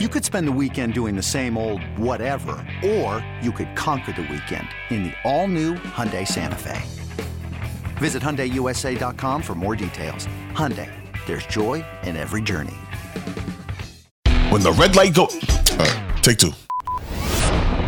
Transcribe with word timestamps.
You 0.00 0.08
could 0.08 0.24
spend 0.24 0.48
the 0.48 0.52
weekend 0.60 0.92
doing 0.92 1.14
the 1.14 1.22
same 1.22 1.56
old 1.56 1.80
whatever, 1.96 2.56
or 2.84 3.24
you 3.40 3.52
could 3.52 3.76
conquer 3.76 4.10
the 4.10 4.22
weekend 4.22 4.66
in 4.90 5.04
the 5.04 5.12
all-new 5.22 5.74
Hyundai 5.74 6.26
Santa 6.26 6.56
Fe. 6.56 6.82
Visit 7.98 8.20
HyundaiUSA.com 8.20 9.40
for 9.40 9.54
more 9.54 9.76
details. 9.76 10.26
Hyundai, 10.50 10.90
there's 11.26 11.46
joy 11.46 11.84
in 12.02 12.16
every 12.16 12.42
journey. 12.42 12.74
When 14.50 14.62
the 14.62 14.74
red 14.76 14.96
light 14.96 15.14
go, 15.14 15.28
uh, 15.78 16.20
take 16.22 16.38
two. 16.38 16.50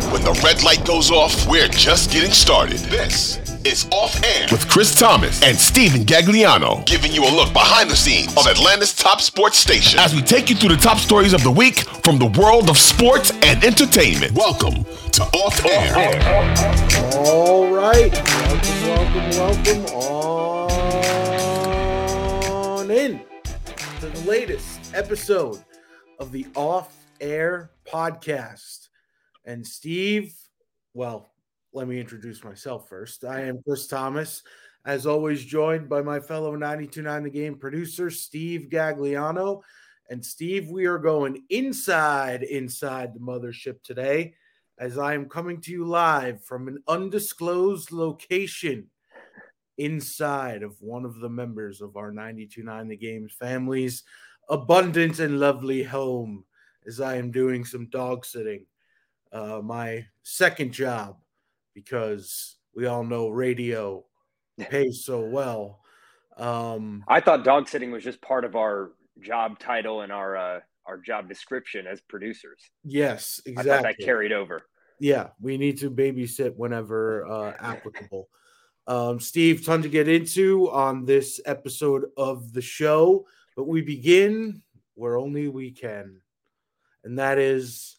When 0.07 0.23
the 0.23 0.39
red 0.41 0.63
light 0.63 0.85
goes 0.85 1.11
off, 1.11 1.45
we're 1.49 1.67
just 1.67 2.13
getting 2.13 2.31
started. 2.31 2.77
This 2.77 3.56
is 3.67 3.85
Off 3.91 4.23
Air 4.23 4.47
with 4.49 4.65
Chris 4.69 4.95
Thomas 4.95 5.43
and 5.43 5.57
Steven 5.57 6.05
Gagliano, 6.05 6.85
giving 6.85 7.11
you 7.11 7.25
a 7.25 7.31
look 7.35 7.51
behind 7.51 7.89
the 7.89 7.97
scenes 7.97 8.33
of 8.37 8.47
Atlanta's 8.47 8.93
top 8.93 9.19
sports 9.19 9.57
station 9.57 9.99
as 9.99 10.15
we 10.15 10.21
take 10.21 10.49
you 10.49 10.55
through 10.55 10.69
the 10.69 10.77
top 10.77 10.99
stories 10.99 11.33
of 11.33 11.43
the 11.43 11.51
week 11.51 11.79
from 12.01 12.17
the 12.17 12.27
world 12.39 12.69
of 12.69 12.77
sports 12.77 13.29
and 13.43 13.61
entertainment. 13.65 14.31
Welcome 14.31 14.85
to 15.11 15.23
Off 15.33 15.65
Air. 15.65 15.93
All 17.17 17.69
right. 17.69 18.13
Welcome, 18.13 19.31
welcome, 19.35 19.83
welcome 19.83 19.85
on 22.77 22.89
in 22.89 23.19
to 23.99 24.07
the 24.07 24.21
latest 24.21 24.95
episode 24.95 25.61
of 26.19 26.31
the 26.31 26.47
Off 26.55 26.95
Air 27.19 27.71
podcast. 27.85 28.87
And 29.43 29.67
Steve, 29.67 30.33
well, 30.93 31.29
let 31.77 31.87
me 31.87 31.99
introduce 31.99 32.43
myself 32.43 32.89
first. 32.89 33.23
I 33.23 33.41
am 33.41 33.61
Chris 33.61 33.85
Thomas, 33.85 34.41
as 34.83 35.05
always, 35.05 35.45
joined 35.45 35.87
by 35.87 36.01
my 36.01 36.19
fellow 36.19 36.53
929 36.53 37.23
The 37.23 37.29
Game 37.29 37.55
producer, 37.55 38.09
Steve 38.09 38.69
Gagliano. 38.71 39.61
And 40.09 40.25
Steve, 40.25 40.71
we 40.71 40.87
are 40.87 40.97
going 40.97 41.43
inside, 41.51 42.41
inside 42.41 43.13
the 43.13 43.19
mothership 43.19 43.83
today, 43.83 44.33
as 44.79 44.97
I 44.97 45.13
am 45.13 45.29
coming 45.29 45.61
to 45.61 45.71
you 45.71 45.85
live 45.85 46.43
from 46.43 46.67
an 46.67 46.81
undisclosed 46.87 47.91
location 47.91 48.87
inside 49.77 50.63
of 50.63 50.81
one 50.81 51.05
of 51.05 51.19
the 51.19 51.29
members 51.29 51.79
of 51.79 51.95
our 51.95 52.11
929 52.11 52.87
The 52.87 52.97
Game's 52.97 53.33
family's 53.33 54.01
abundant 54.49 55.19
and 55.19 55.39
lovely 55.39 55.83
home, 55.83 56.43
as 56.87 56.99
I 56.99 57.17
am 57.17 57.29
doing 57.29 57.63
some 57.63 57.85
dog 57.85 58.25
sitting. 58.25 58.65
Uh, 59.31 59.61
my 59.63 60.07
second 60.23 60.71
job 60.71 61.17
because 61.77 62.57
we 62.73 62.87
all 62.87 63.03
know 63.03 63.29
radio 63.29 64.03
pays 64.57 65.05
so 65.05 65.21
well. 65.21 65.79
Um, 66.35 67.03
I 67.07 67.21
thought 67.21 67.43
dog 67.43 67.69
sitting 67.69 67.91
was 67.91 68.03
just 68.03 68.19
part 68.19 68.45
of 68.45 68.55
our 68.55 68.93
job 69.21 69.59
title 69.59 70.01
and 70.01 70.11
our 70.11 70.35
uh, 70.35 70.59
our 70.87 70.97
job 70.97 71.29
description 71.29 71.85
as 71.85 72.01
producers. 72.01 72.59
Yes, 72.83 73.39
exactly. 73.45 73.71
I 73.71 73.75
thought 73.75 73.83
that 73.83 74.03
carried 74.03 74.31
over. 74.31 74.63
Yeah, 74.99 75.27
we 75.39 75.59
need 75.59 75.77
to 75.79 75.91
babysit 75.91 76.55
whenever 76.55 77.27
uh, 77.27 77.53
applicable. 77.59 78.27
Um, 78.87 79.19
Steve, 79.19 79.63
ton 79.63 79.83
to 79.83 79.89
get 79.89 80.07
into 80.07 80.71
on 80.71 81.05
this 81.05 81.39
episode 81.45 82.05
of 82.17 82.53
the 82.53 82.61
show, 82.61 83.27
but 83.55 83.67
we 83.67 83.81
begin 83.81 84.63
where 84.95 85.15
only 85.15 85.47
we 85.47 85.69
can, 85.69 86.21
and 87.03 87.19
that 87.19 87.37
is. 87.37 87.97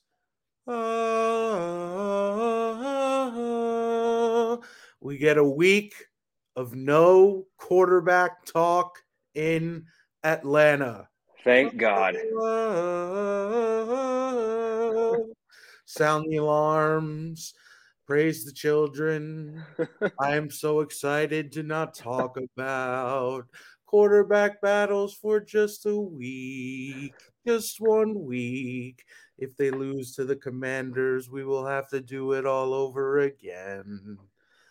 Uh, 0.67 1.98
we 5.01 5.19
get 5.19 5.39
a 5.39 5.45
week 5.45 5.95
of 6.57 6.75
no 6.75 7.45
quarterback 7.57 8.45
talk 8.45 8.99
in 9.35 9.85
Atlanta. 10.25 11.09
Thank 11.45 11.77
God. 11.77 12.15
Sound 15.87 16.27
the 16.31 16.37
alarms. 16.37 17.55
Praise 18.07 18.45
the 18.45 18.53
children. 18.53 19.63
I 20.21 20.37
am 20.37 20.51
so 20.51 20.81
excited 20.81 21.53
to 21.53 21.63
not 21.63 21.95
talk 21.95 22.37
about 22.37 23.47
quarterback 23.87 24.61
battles 24.61 25.15
for 25.15 25.41
just 25.41 25.87
a 25.87 25.97
week, 25.97 27.15
just 27.47 27.81
one 27.81 28.25
week. 28.25 29.05
If 29.39 29.57
they 29.57 29.71
lose 29.71 30.15
to 30.17 30.25
the 30.25 30.37
commanders, 30.37 31.31
we 31.31 31.45
will 31.45 31.65
have 31.65 31.89
to 31.91 32.01
do 32.01 32.33
it 32.33 32.45
all 32.45 32.75
over 32.75 33.21
again. 33.21 34.19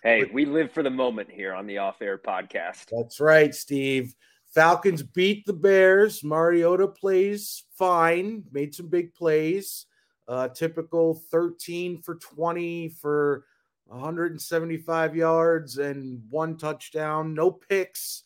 Hey, 0.04 0.26
we 0.32 0.46
live 0.46 0.72
for 0.72 0.84
the 0.84 0.92
moment 0.92 1.30
here 1.32 1.56
on 1.56 1.66
the 1.66 1.80
off 1.80 2.02
air 2.02 2.20
podcast. 2.20 2.86
That's 2.92 3.20
right, 3.20 3.54
Steve. 3.54 4.14
Falcons 4.54 5.02
beat 5.02 5.46
the 5.46 5.54
Bears. 5.54 6.24
Mariota 6.24 6.88
plays 6.88 7.64
fine, 7.76 8.44
made 8.52 8.76
some 8.76 8.90
big 8.90 9.14
plays. 9.16 9.88
Uh, 10.28 10.50
typical 10.50 11.16
13 11.32 12.02
for 12.02 12.16
20 12.16 12.90
for 12.90 13.46
175 13.86 15.16
yards 15.16 15.78
and 15.80 16.22
one 16.30 16.58
touchdown, 16.58 17.34
no 17.34 17.50
picks. 17.52 18.24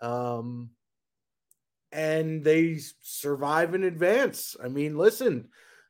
Um, 0.00 0.70
and 1.92 2.42
they 2.42 2.78
survive 3.02 3.74
in 3.74 3.84
advance. 3.84 4.56
I 4.62 4.68
mean, 4.68 4.96
listen, 4.96 5.48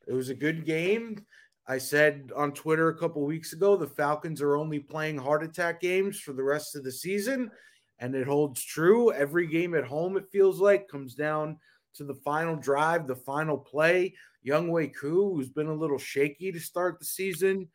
it 0.09 0.13
was 0.13 0.29
a 0.29 0.35
good 0.35 0.65
game. 0.65 1.25
I 1.67 1.79
said 1.79 2.31
on 2.35 2.53
Twitter 2.53 2.89
a 2.89 2.99
couple 2.99 3.25
weeks 3.25 3.53
ago 3.53 3.77
the 3.77 3.87
Falcons 3.87 4.43
are 4.43 4.57
only 4.57 4.81
playing 4.81 5.19
heart 5.19 5.45
attack 5.45 5.81
games 5.81 6.19
for 6.19 6.33
the 6.33 6.43
rest 6.43 6.75
of 6.75 6.85
the 6.85 6.93
season, 6.93 7.51
and 7.99 8.15
it 8.15 8.27
holds 8.27 8.65
true. 8.65 9.13
Every 9.13 9.47
game 9.47 9.75
at 9.75 9.85
home, 9.85 10.17
it 10.17 10.31
feels 10.33 10.61
like, 10.61 10.89
comes 10.89 11.15
down 11.15 11.59
to 11.95 12.05
the 12.05 12.15
final 12.15 12.57
drive, 12.57 13.07
the 13.07 13.17
final 13.17 13.59
play. 13.59 14.15
Younghoe 14.47 14.95
Koo, 14.95 15.35
who's 15.35 15.51
been 15.51 15.67
a 15.67 15.75
little 15.75 15.99
shaky 15.99 16.51
to 16.51 16.59
start 16.59 16.99
the 16.99 17.05
season, 17.05 17.69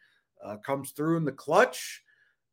uh, 0.44 0.57
comes 0.57 0.91
through 0.91 1.17
in 1.17 1.25
the 1.25 1.31
clutch, 1.31 2.03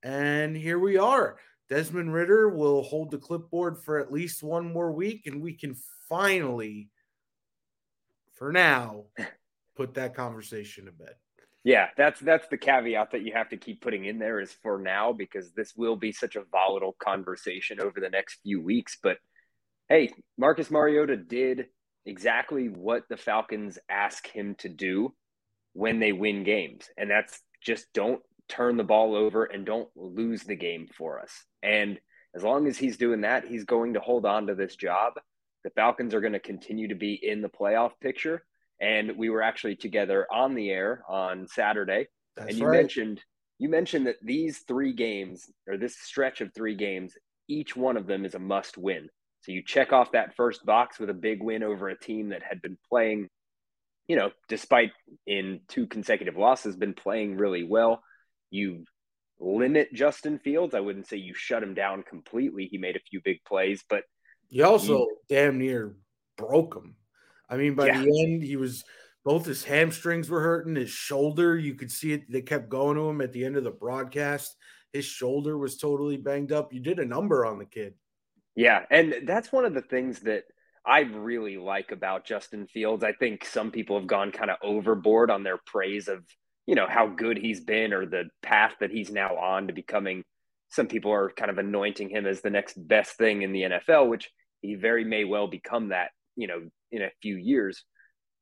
and 0.02 0.56
here 0.56 0.78
we 0.78 0.96
are. 0.98 1.38
Desmond 1.68 2.12
Ridder 2.12 2.50
will 2.50 2.82
hold 2.82 3.10
the 3.10 3.18
clipboard 3.18 3.78
for 3.78 3.98
at 3.98 4.12
least 4.12 4.42
one 4.42 4.70
more 4.70 4.92
week, 4.92 5.26
and 5.26 5.40
we 5.40 5.54
can 5.54 5.74
finally, 6.08 6.90
for 8.34 8.52
now, 8.52 9.04
put 9.76 9.94
that 9.94 10.14
conversation 10.14 10.86
to 10.86 10.92
bed. 10.92 11.14
Yeah, 11.64 11.88
that's 11.96 12.18
that's 12.18 12.48
the 12.48 12.56
caveat 12.56 13.12
that 13.12 13.22
you 13.22 13.32
have 13.34 13.50
to 13.50 13.56
keep 13.56 13.80
putting 13.80 14.04
in 14.04 14.18
there 14.18 14.40
is 14.40 14.52
for 14.62 14.80
now 14.80 15.12
because 15.12 15.52
this 15.52 15.74
will 15.76 15.94
be 15.94 16.10
such 16.10 16.34
a 16.34 16.42
volatile 16.50 16.96
conversation 16.98 17.80
over 17.80 18.00
the 18.00 18.10
next 18.10 18.40
few 18.42 18.60
weeks. 18.60 18.98
But 19.00 19.18
hey, 19.88 20.10
Marcus 20.36 20.70
Mariota 20.72 21.16
did 21.16 21.66
exactly 22.04 22.66
what 22.68 23.04
the 23.08 23.16
Falcons 23.16 23.78
ask 23.88 24.26
him 24.26 24.56
to 24.56 24.68
do 24.68 25.14
when 25.72 26.00
they 26.00 26.12
win 26.12 26.42
games, 26.42 26.88
and 26.96 27.08
that's 27.08 27.40
just 27.60 27.86
don't 27.94 28.20
turn 28.48 28.76
the 28.76 28.82
ball 28.82 29.14
over 29.14 29.44
and 29.44 29.64
don't 29.64 29.88
lose 29.94 30.42
the 30.42 30.56
game 30.56 30.88
for 30.98 31.20
us. 31.20 31.44
And 31.62 32.00
as 32.34 32.42
long 32.42 32.66
as 32.66 32.76
he's 32.76 32.96
doing 32.96 33.20
that, 33.20 33.46
he's 33.46 33.64
going 33.64 33.94
to 33.94 34.00
hold 34.00 34.26
on 34.26 34.48
to 34.48 34.56
this 34.56 34.74
job. 34.74 35.14
The 35.62 35.70
Falcons 35.70 36.12
are 36.12 36.20
going 36.20 36.32
to 36.32 36.40
continue 36.40 36.88
to 36.88 36.96
be 36.96 37.14
in 37.14 37.40
the 37.40 37.48
playoff 37.48 37.92
picture 38.00 38.42
and 38.82 39.16
we 39.16 39.30
were 39.30 39.42
actually 39.42 39.76
together 39.76 40.26
on 40.30 40.54
the 40.54 40.68
air 40.68 41.02
on 41.08 41.46
Saturday. 41.46 42.08
That's 42.36 42.50
and 42.50 42.58
you 42.58 42.66
right. 42.66 42.78
mentioned 42.78 43.22
you 43.58 43.68
mentioned 43.68 44.08
that 44.08 44.16
these 44.22 44.58
three 44.66 44.92
games 44.92 45.48
or 45.68 45.78
this 45.78 45.96
stretch 45.96 46.40
of 46.40 46.52
three 46.52 46.74
games, 46.74 47.14
each 47.48 47.76
one 47.76 47.96
of 47.96 48.08
them 48.08 48.24
is 48.24 48.34
a 48.34 48.40
must 48.40 48.76
win. 48.76 49.08
So 49.42 49.52
you 49.52 49.62
check 49.64 49.92
off 49.92 50.12
that 50.12 50.34
first 50.34 50.66
box 50.66 50.98
with 50.98 51.10
a 51.10 51.14
big 51.14 51.40
win 51.42 51.62
over 51.62 51.88
a 51.88 51.98
team 51.98 52.30
that 52.30 52.42
had 52.42 52.60
been 52.60 52.76
playing, 52.88 53.28
you 54.08 54.16
know, 54.16 54.30
despite 54.48 54.90
in 55.28 55.60
two 55.68 55.86
consecutive 55.86 56.36
losses, 56.36 56.76
been 56.76 56.94
playing 56.94 57.36
really 57.36 57.62
well. 57.62 58.02
You 58.50 58.84
limit 59.38 59.92
Justin 59.94 60.40
Fields. 60.40 60.74
I 60.74 60.80
wouldn't 60.80 61.06
say 61.06 61.18
you 61.18 61.34
shut 61.34 61.62
him 61.62 61.74
down 61.74 62.02
completely. 62.02 62.66
He 62.66 62.78
made 62.78 62.96
a 62.96 63.00
few 63.10 63.20
big 63.24 63.44
plays, 63.46 63.84
but 63.88 64.02
you 64.48 64.64
also 64.64 64.98
you, 64.98 65.16
damn 65.28 65.58
near 65.58 65.94
broke 66.36 66.74
him. 66.74 66.96
I 67.52 67.58
mean, 67.58 67.74
by 67.74 67.88
yeah. 67.88 68.00
the 68.00 68.22
end, 68.24 68.42
he 68.42 68.56
was 68.56 68.82
both 69.26 69.44
his 69.44 69.62
hamstrings 69.62 70.30
were 70.30 70.40
hurting, 70.40 70.74
his 70.74 70.88
shoulder, 70.88 71.56
you 71.56 71.74
could 71.74 71.90
see 71.90 72.14
it. 72.14 72.22
They 72.30 72.40
kept 72.40 72.70
going 72.70 72.96
to 72.96 73.08
him 73.08 73.20
at 73.20 73.32
the 73.32 73.44
end 73.44 73.56
of 73.56 73.64
the 73.64 73.70
broadcast. 73.70 74.56
His 74.94 75.04
shoulder 75.04 75.58
was 75.58 75.76
totally 75.76 76.16
banged 76.16 76.50
up. 76.50 76.72
You 76.72 76.80
did 76.80 76.98
a 76.98 77.04
number 77.04 77.44
on 77.44 77.58
the 77.58 77.66
kid. 77.66 77.92
Yeah. 78.56 78.84
And 78.90 79.14
that's 79.26 79.52
one 79.52 79.66
of 79.66 79.74
the 79.74 79.82
things 79.82 80.20
that 80.20 80.44
I 80.84 81.00
really 81.00 81.58
like 81.58 81.92
about 81.92 82.24
Justin 82.24 82.66
Fields. 82.66 83.04
I 83.04 83.12
think 83.12 83.44
some 83.44 83.70
people 83.70 83.98
have 83.98 84.08
gone 84.08 84.32
kind 84.32 84.50
of 84.50 84.56
overboard 84.62 85.30
on 85.30 85.42
their 85.42 85.58
praise 85.66 86.08
of, 86.08 86.24
you 86.66 86.74
know, 86.74 86.86
how 86.88 87.06
good 87.06 87.36
he's 87.36 87.60
been 87.60 87.92
or 87.92 88.06
the 88.06 88.24
path 88.42 88.74
that 88.80 88.90
he's 88.90 89.10
now 89.10 89.36
on 89.36 89.66
to 89.66 89.74
becoming. 89.74 90.24
Some 90.70 90.86
people 90.86 91.12
are 91.12 91.30
kind 91.30 91.50
of 91.50 91.58
anointing 91.58 92.08
him 92.08 92.26
as 92.26 92.40
the 92.40 92.50
next 92.50 92.76
best 92.88 93.16
thing 93.18 93.42
in 93.42 93.52
the 93.52 93.62
NFL, 93.62 94.08
which 94.08 94.30
he 94.62 94.74
very 94.74 95.04
may 95.04 95.24
well 95.24 95.48
become 95.48 95.90
that 95.90 96.10
you 96.36 96.46
know, 96.46 96.68
in 96.92 97.02
a 97.02 97.10
few 97.20 97.36
years. 97.36 97.84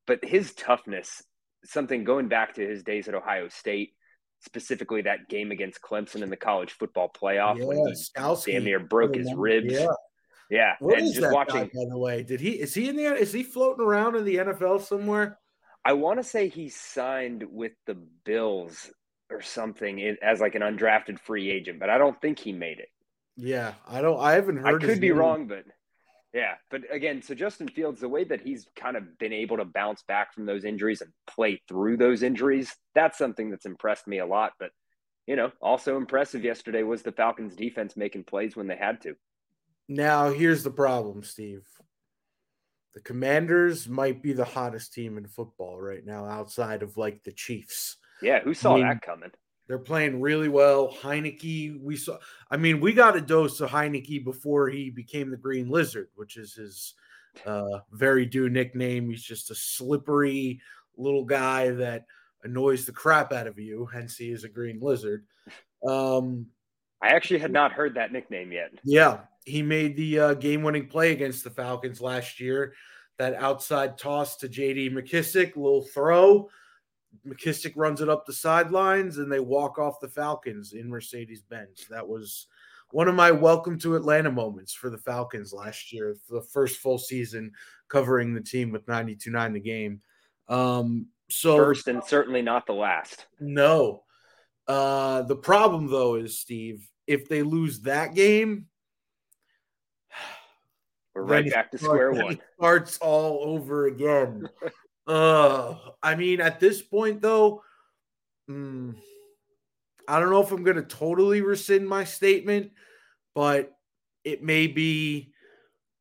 But 0.07 0.25
his 0.25 0.53
toughness, 0.55 1.23
something 1.65 2.05
going 2.05 2.29
back 2.29 2.55
to 2.55 2.67
his 2.67 2.83
days 2.83 3.09
at 3.09 3.15
Ohio 3.15 3.49
State, 3.49 3.95
specifically 4.41 5.03
that 5.03 5.29
game 5.29 5.51
against 5.51 5.81
Clemson 5.81 6.23
in 6.23 6.31
the 6.31 6.37
college 6.37 6.73
football 6.73 7.11
playoff 7.11 7.59
yeah, 7.59 7.65
when 7.65 7.79
he 7.79 7.95
Skalski. 7.95 8.53
damn 8.53 8.65
near 8.65 8.81
broke 8.81 9.15
his 9.15 9.33
ribs. 9.35 9.73
Yeah. 9.73 9.87
Yeah. 10.51 10.75
What 10.81 10.99
and 10.99 11.15
just 11.15 11.33
watching 11.33 11.63
guy, 11.63 11.71
by 11.75 11.89
the 11.89 11.99
way? 11.99 12.23
Did 12.23 12.41
he 12.41 12.51
is 12.51 12.75
he 12.75 12.89
in 12.89 12.97
the 12.97 13.05
is 13.15 13.33
he 13.33 13.43
floating 13.45 13.85
around 13.85 14.17
in 14.17 14.25
the 14.25 14.37
NFL 14.37 14.83
somewhere? 14.83 15.39
I 15.85 15.95
want 15.95 16.19
to 16.19 16.25
say 16.25 16.49
he 16.49 16.69
signed 16.69 17.45
with 17.51 17.73
the 17.87 17.97
Bills 18.25 18.91
or 19.31 19.41
something 19.41 20.17
as 20.21 20.41
like 20.41 20.55
an 20.55 20.63
undrafted 20.63 21.21
free 21.21 21.51
agent, 21.51 21.79
but 21.79 21.89
I 21.89 21.99
don't 21.99 22.21
think 22.21 22.39
he 22.39 22.53
made 22.53 22.81
it. 22.81 22.89
Yeah, 23.37 23.75
I 23.89 24.03
don't. 24.03 24.21
I 24.21 24.33
haven't 24.33 24.59
heard. 24.59 24.83
I 24.83 24.87
could 24.87 25.01
be 25.01 25.09
name. 25.09 25.19
wrong, 25.19 25.47
but 25.47 25.65
yeah. 26.33 26.55
But 26.71 26.83
again, 26.91 27.23
so 27.23 27.35
Justin 27.35 27.69
Fields, 27.69 28.01
the 28.01 28.09
way 28.09 28.25
that 28.25 28.41
he's 28.41 28.67
kind 28.77 28.97
of 28.97 29.19
been 29.19 29.33
able 29.33 29.57
to 29.57 29.65
bounce 29.65 30.03
back 30.03 30.33
from 30.33 30.47
those 30.47 30.65
injuries 30.65 31.01
and 31.01 31.11
play 31.27 31.61
through 31.69 31.97
those 31.97 32.23
injuries, 32.23 32.75
that's 32.95 33.19
something 33.19 33.51
that's 33.51 33.67
impressed 33.67 34.07
me 34.07 34.19
a 34.19 34.27
lot. 34.27 34.53
But 34.59 34.71
you 35.27 35.37
know, 35.37 35.53
also 35.61 35.97
impressive 35.97 36.45
yesterday 36.45 36.83
was 36.83 37.03
the 37.03 37.13
Falcons' 37.13 37.55
defense 37.55 37.97
making 37.97 38.25
plays 38.25 38.57
when 38.57 38.67
they 38.67 38.77
had 38.77 39.01
to. 39.03 39.15
Now, 39.89 40.33
here's 40.33 40.63
the 40.63 40.71
problem, 40.71 41.23
Steve. 41.23 41.65
The 42.95 43.01
Commanders 43.01 43.89
might 43.89 44.23
be 44.23 44.33
the 44.33 44.45
hottest 44.45 44.93
team 44.93 45.19
in 45.19 45.27
football 45.27 45.81
right 45.81 46.05
now, 46.05 46.25
outside 46.25 46.83
of 46.83 46.97
like 46.97 47.23
the 47.23 47.33
Chiefs. 47.33 47.97
Yeah, 48.23 48.41
who 48.41 48.55
saw 48.55 48.73
I 48.73 48.77
mean, 48.77 48.89
that 48.89 49.03
coming? 49.03 49.31
They're 49.71 49.79
playing 49.79 50.21
really 50.21 50.49
well. 50.49 50.93
Heinicke, 51.01 51.81
we 51.81 51.95
saw. 51.95 52.19
I 52.51 52.57
mean, 52.57 52.81
we 52.81 52.93
got 52.93 53.15
a 53.15 53.21
dose 53.21 53.61
of 53.61 53.71
Heinicke 53.71 54.25
before 54.25 54.69
he 54.69 54.91
became 54.91 55.31
the 55.31 55.37
Green 55.37 55.69
Lizard, 55.71 56.09
which 56.17 56.37
is 56.37 56.55
his 56.55 56.95
uh, 57.47 57.79
very 57.93 58.27
due 58.27 58.49
nickname. 58.49 59.09
He's 59.09 59.23
just 59.23 59.53
a 59.53 59.55
slippery 59.55 60.61
little 60.97 61.25
guy 61.25 61.71
that 61.71 62.07
annoys 62.43 62.85
the 62.85 62.91
crap 62.91 63.33
out 63.33 63.47
of 63.47 63.61
you. 63.61 63.87
Hence, 63.87 64.17
he 64.17 64.33
is 64.33 64.43
a 64.43 64.49
Green 64.49 64.81
Lizard. 64.81 65.25
Um, 65.87 66.47
I 67.01 67.11
actually 67.11 67.39
had 67.39 67.53
not 67.53 67.71
heard 67.71 67.95
that 67.95 68.11
nickname 68.11 68.51
yet. 68.51 68.73
Yeah, 68.83 69.19
he 69.45 69.63
made 69.63 69.97
the 69.97 70.19
uh, 70.19 70.35
game-winning 70.35 70.89
play 70.89 71.13
against 71.13 71.45
the 71.45 71.51
Falcons 71.51 72.01
last 72.01 72.41
year. 72.41 72.75
That 73.19 73.35
outside 73.35 73.99
toss 73.99 74.37
to 74.39 74.49
J.D. 74.49 74.91
McKissic, 74.91 75.55
little 75.55 75.83
throw. 75.85 76.51
McKissic 77.27 77.73
runs 77.77 78.01
it 78.01 78.09
up 78.09 78.27
the 78.27 78.33
sidelines, 78.33 79.19
and 79.19 79.31
they 79.31 79.41
walk 79.41 79.79
off 79.79 80.01
the 80.01 80.09
Falcons 80.09 80.73
in 80.73 80.89
Mercedes 80.89 81.43
Benz. 81.43 81.87
That 81.91 82.07
was 82.07 82.47
one 82.93 83.09
of 83.09 83.15
my 83.15 83.31
welcome 83.31 83.79
to 83.81 83.97
Atlanta 83.97 84.31
moments 84.31 84.73
for 84.73 84.91
the 84.91 84.99
Falcons 84.99 85.53
last 85.53 85.93
year, 85.93 86.17
for 86.27 86.35
the 86.35 86.47
first 86.47 86.79
full 86.79 86.99
season 86.99 87.53
covering 87.89 88.35
the 88.35 88.41
team 88.41 88.71
with 88.71 88.87
92-9 88.87 89.53
the 89.53 89.61
game. 89.61 90.01
Um, 90.49 91.07
so 91.29 91.57
first 91.57 91.87
and 91.87 92.03
certainly 92.03 92.43
not 92.43 92.67
the 92.67 92.73
last. 92.73 93.27
No. 93.39 94.03
Uh, 94.67 95.23
the 95.23 95.37
problem 95.37 95.89
though 95.89 96.17
is 96.17 96.39
Steve, 96.39 96.89
if 97.07 97.29
they 97.29 97.43
lose 97.43 97.81
that 97.83 98.15
game, 98.15 98.67
we're 101.15 101.23
right 101.23 101.51
back 101.51 101.71
to 101.73 101.79
square 101.79 102.13
one. 102.13 102.41
starts 102.57 102.99
all 102.99 103.41
over 103.45 103.87
again. 103.87 104.49
Uh, 105.11 105.77
I 106.01 106.15
mean, 106.15 106.41
at 106.41 106.61
this 106.61 106.81
point, 106.81 107.21
though, 107.21 107.65
mm, 108.49 108.95
I 110.07 110.21
don't 110.21 110.31
know 110.31 110.41
if 110.41 110.53
I'm 110.53 110.63
going 110.63 110.77
to 110.77 110.85
totally 110.85 111.41
rescind 111.41 111.89
my 111.89 112.05
statement, 112.05 112.71
but 113.35 113.77
it 114.23 114.45
may 114.45 114.69
be 114.69 115.33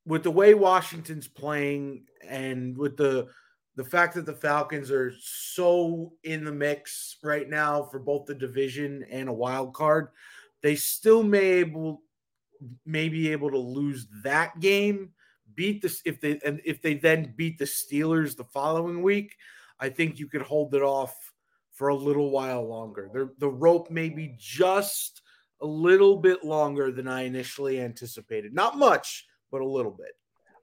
with 0.06 0.22
the 0.22 0.32
way 0.32 0.54
Washington's 0.54 1.28
playing 1.28 2.06
and 2.28 2.78
with 2.78 2.98
the 2.98 3.28
the 3.76 3.84
fact 3.84 4.14
that 4.14 4.26
the 4.28 4.34
Falcons 4.34 4.92
are 4.92 5.14
so 5.20 6.12
in 6.24 6.44
the 6.44 6.52
mix 6.52 7.18
right 7.24 7.50
now 7.50 7.82
for 7.82 7.98
both 7.98 8.26
the 8.26 8.36
division 8.36 9.06
and 9.10 9.28
a 9.28 9.34
wild 9.34 9.74
card, 9.74 10.10
they 10.62 10.76
still 10.76 11.24
may 11.24 11.62
able 11.62 12.04
may 12.86 13.10
be 13.10 13.32
able 13.32 13.50
to 13.50 13.58
lose 13.58 14.06
that 14.24 14.60
game, 14.60 15.14
beat 15.56 15.82
this 15.82 16.02
if 16.06 16.20
they 16.22 16.40
and 16.46 16.62
if 16.66 16.82
they 16.82 16.96
then 16.96 17.34
beat 17.36 17.58
the 17.58 17.66
Steelers 17.66 18.36
the 18.36 18.44
following 18.44 19.02
week, 19.02 19.36
I 19.80 19.90
think 19.90 20.20
you 20.20 20.28
could 20.28 20.42
hold 20.42 20.74
it 20.76 20.82
off 20.82 21.16
for 21.74 21.90
a 21.90 21.96
little 21.96 22.32
while 22.32 22.68
longer. 22.68 23.10
The 23.14 23.30
the 23.38 23.50
rope 23.50 23.90
may 23.90 24.10
be 24.10 24.36
just 24.38 25.22
a 25.62 25.66
little 25.66 26.18
bit 26.18 26.44
longer 26.44 26.92
than 26.92 27.08
I 27.08 27.24
initially 27.24 27.82
anticipated. 27.82 28.54
Not 28.54 28.78
much, 28.78 29.26
but 29.52 29.62
a 29.62 29.68
little 29.68 29.92
bit. 29.92 30.16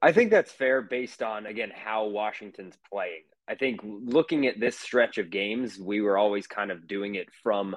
I 0.02 0.12
think 0.12 0.30
that's 0.30 0.52
fair 0.52 0.82
based 0.82 1.22
on 1.22 1.46
again 1.46 1.72
how 1.74 2.06
Washington's 2.06 2.76
playing. 2.90 3.22
I 3.48 3.54
think 3.54 3.80
looking 3.82 4.46
at 4.46 4.58
this 4.58 4.78
stretch 4.78 5.18
of 5.18 5.30
games, 5.30 5.78
we 5.78 6.00
were 6.00 6.18
always 6.18 6.46
kind 6.46 6.72
of 6.72 6.88
doing 6.88 7.14
it 7.14 7.28
from, 7.42 7.76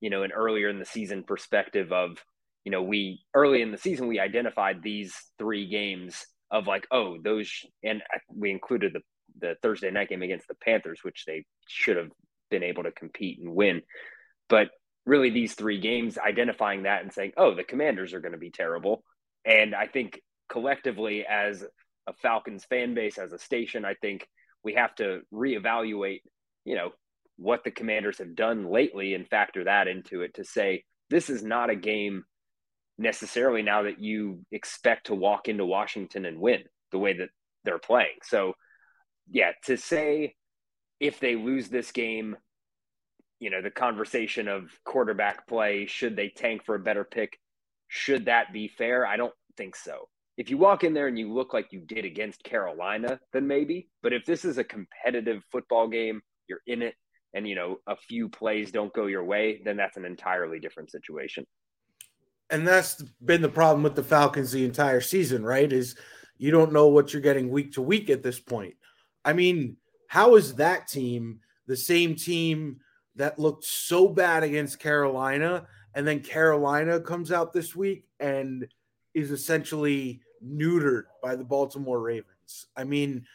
you 0.00 0.10
know, 0.10 0.22
an 0.22 0.30
earlier 0.30 0.68
in 0.68 0.78
the 0.78 0.84
season 0.84 1.24
perspective 1.24 1.92
of 1.92 2.22
you 2.68 2.72
know, 2.72 2.82
we 2.82 3.22
early 3.32 3.62
in 3.62 3.70
the 3.70 3.78
season 3.78 4.08
we 4.08 4.20
identified 4.20 4.82
these 4.82 5.14
three 5.38 5.66
games 5.66 6.26
of 6.50 6.66
like, 6.66 6.86
oh, 6.90 7.18
those, 7.22 7.50
and 7.82 8.02
uh, 8.14 8.18
we 8.34 8.50
included 8.50 8.92
the 8.92 9.00
the 9.40 9.56
Thursday 9.62 9.90
night 9.90 10.08
game 10.08 10.22
against 10.22 10.48
the 10.48 10.54
Panthers, 10.54 11.00
which 11.02 11.24
they 11.24 11.44
should 11.68 11.96
have 11.96 12.10
been 12.50 12.62
able 12.62 12.82
to 12.82 12.90
compete 12.90 13.38
and 13.38 13.54
win. 13.54 13.82
But 14.48 14.70
really, 15.06 15.30
these 15.30 15.54
three 15.54 15.80
games, 15.80 16.18
identifying 16.18 16.84
that 16.84 17.02
and 17.02 17.12
saying, 17.12 17.32
oh, 17.36 17.54
the 17.54 17.64
Commanders 17.64 18.14
are 18.14 18.20
going 18.20 18.32
to 18.32 18.38
be 18.38 18.50
terrible. 18.50 19.02
And 19.44 19.74
I 19.74 19.86
think 19.86 20.20
collectively, 20.48 21.24
as 21.26 21.64
a 22.06 22.12
Falcons 22.14 22.64
fan 22.64 22.94
base, 22.94 23.18
as 23.18 23.32
a 23.32 23.38
station, 23.38 23.84
I 23.84 23.94
think 23.94 24.26
we 24.64 24.74
have 24.74 24.94
to 24.96 25.20
reevaluate, 25.32 26.20
you 26.64 26.74
know, 26.74 26.90
what 27.36 27.62
the 27.64 27.70
Commanders 27.70 28.18
have 28.18 28.34
done 28.34 28.70
lately 28.70 29.14
and 29.14 29.28
factor 29.28 29.64
that 29.64 29.88
into 29.88 30.22
it 30.22 30.34
to 30.34 30.44
say 30.44 30.84
this 31.10 31.30
is 31.30 31.42
not 31.42 31.70
a 31.70 31.76
game 31.76 32.24
necessarily 32.98 33.62
now 33.62 33.84
that 33.84 34.00
you 34.00 34.44
expect 34.50 35.06
to 35.06 35.14
walk 35.14 35.48
into 35.48 35.64
Washington 35.64 36.24
and 36.24 36.40
win 36.40 36.64
the 36.90 36.98
way 36.98 37.16
that 37.16 37.28
they're 37.64 37.78
playing. 37.78 38.18
So, 38.22 38.54
yeah, 39.30 39.52
to 39.64 39.76
say 39.76 40.34
if 41.00 41.20
they 41.20 41.36
lose 41.36 41.68
this 41.68 41.92
game, 41.92 42.36
you 43.38 43.50
know, 43.50 43.62
the 43.62 43.70
conversation 43.70 44.48
of 44.48 44.70
quarterback 44.84 45.46
play, 45.46 45.86
should 45.86 46.16
they 46.16 46.28
tank 46.28 46.64
for 46.64 46.74
a 46.74 46.80
better 46.80 47.04
pick? 47.04 47.38
Should 47.86 48.26
that 48.26 48.52
be 48.52 48.66
fair? 48.66 49.06
I 49.06 49.16
don't 49.16 49.34
think 49.56 49.76
so. 49.76 50.08
If 50.36 50.50
you 50.50 50.58
walk 50.58 50.82
in 50.82 50.94
there 50.94 51.06
and 51.06 51.18
you 51.18 51.32
look 51.32 51.52
like 51.54 51.72
you 51.72 51.80
did 51.80 52.04
against 52.04 52.42
Carolina, 52.42 53.20
then 53.32 53.46
maybe. 53.46 53.88
But 54.02 54.12
if 54.12 54.24
this 54.24 54.44
is 54.44 54.58
a 54.58 54.64
competitive 54.64 55.42
football 55.50 55.88
game, 55.88 56.20
you're 56.48 56.62
in 56.66 56.82
it, 56.82 56.94
and 57.34 57.46
you 57.46 57.54
know 57.54 57.76
a 57.86 57.96
few 57.96 58.28
plays 58.28 58.72
don't 58.72 58.92
go 58.92 59.06
your 59.06 59.24
way, 59.24 59.60
then 59.64 59.76
that's 59.76 59.96
an 59.96 60.04
entirely 60.04 60.58
different 60.58 60.90
situation 60.90 61.44
and 62.50 62.66
that's 62.66 63.02
been 63.24 63.42
the 63.42 63.48
problem 63.48 63.82
with 63.82 63.94
the 63.94 64.02
Falcons 64.02 64.52
the 64.52 64.64
entire 64.64 65.00
season, 65.00 65.44
right? 65.44 65.72
Is 65.72 65.96
you 66.38 66.50
don't 66.50 66.72
know 66.72 66.88
what 66.88 67.12
you're 67.12 67.22
getting 67.22 67.50
week 67.50 67.72
to 67.72 67.82
week 67.82 68.10
at 68.10 68.22
this 68.22 68.40
point. 68.40 68.74
I 69.24 69.32
mean, 69.32 69.76
how 70.06 70.36
is 70.36 70.54
that 70.54 70.88
team 70.88 71.40
the 71.66 71.76
same 71.76 72.14
team 72.14 72.80
that 73.16 73.38
looked 73.38 73.64
so 73.64 74.08
bad 74.08 74.42
against 74.42 74.78
Carolina 74.78 75.66
and 75.94 76.06
then 76.06 76.20
Carolina 76.20 77.00
comes 77.00 77.32
out 77.32 77.52
this 77.52 77.74
week 77.74 78.04
and 78.20 78.66
is 79.14 79.30
essentially 79.30 80.20
neutered 80.44 81.04
by 81.22 81.34
the 81.34 81.44
Baltimore 81.44 82.00
Ravens? 82.00 82.66
I 82.76 82.84
mean, 82.84 83.26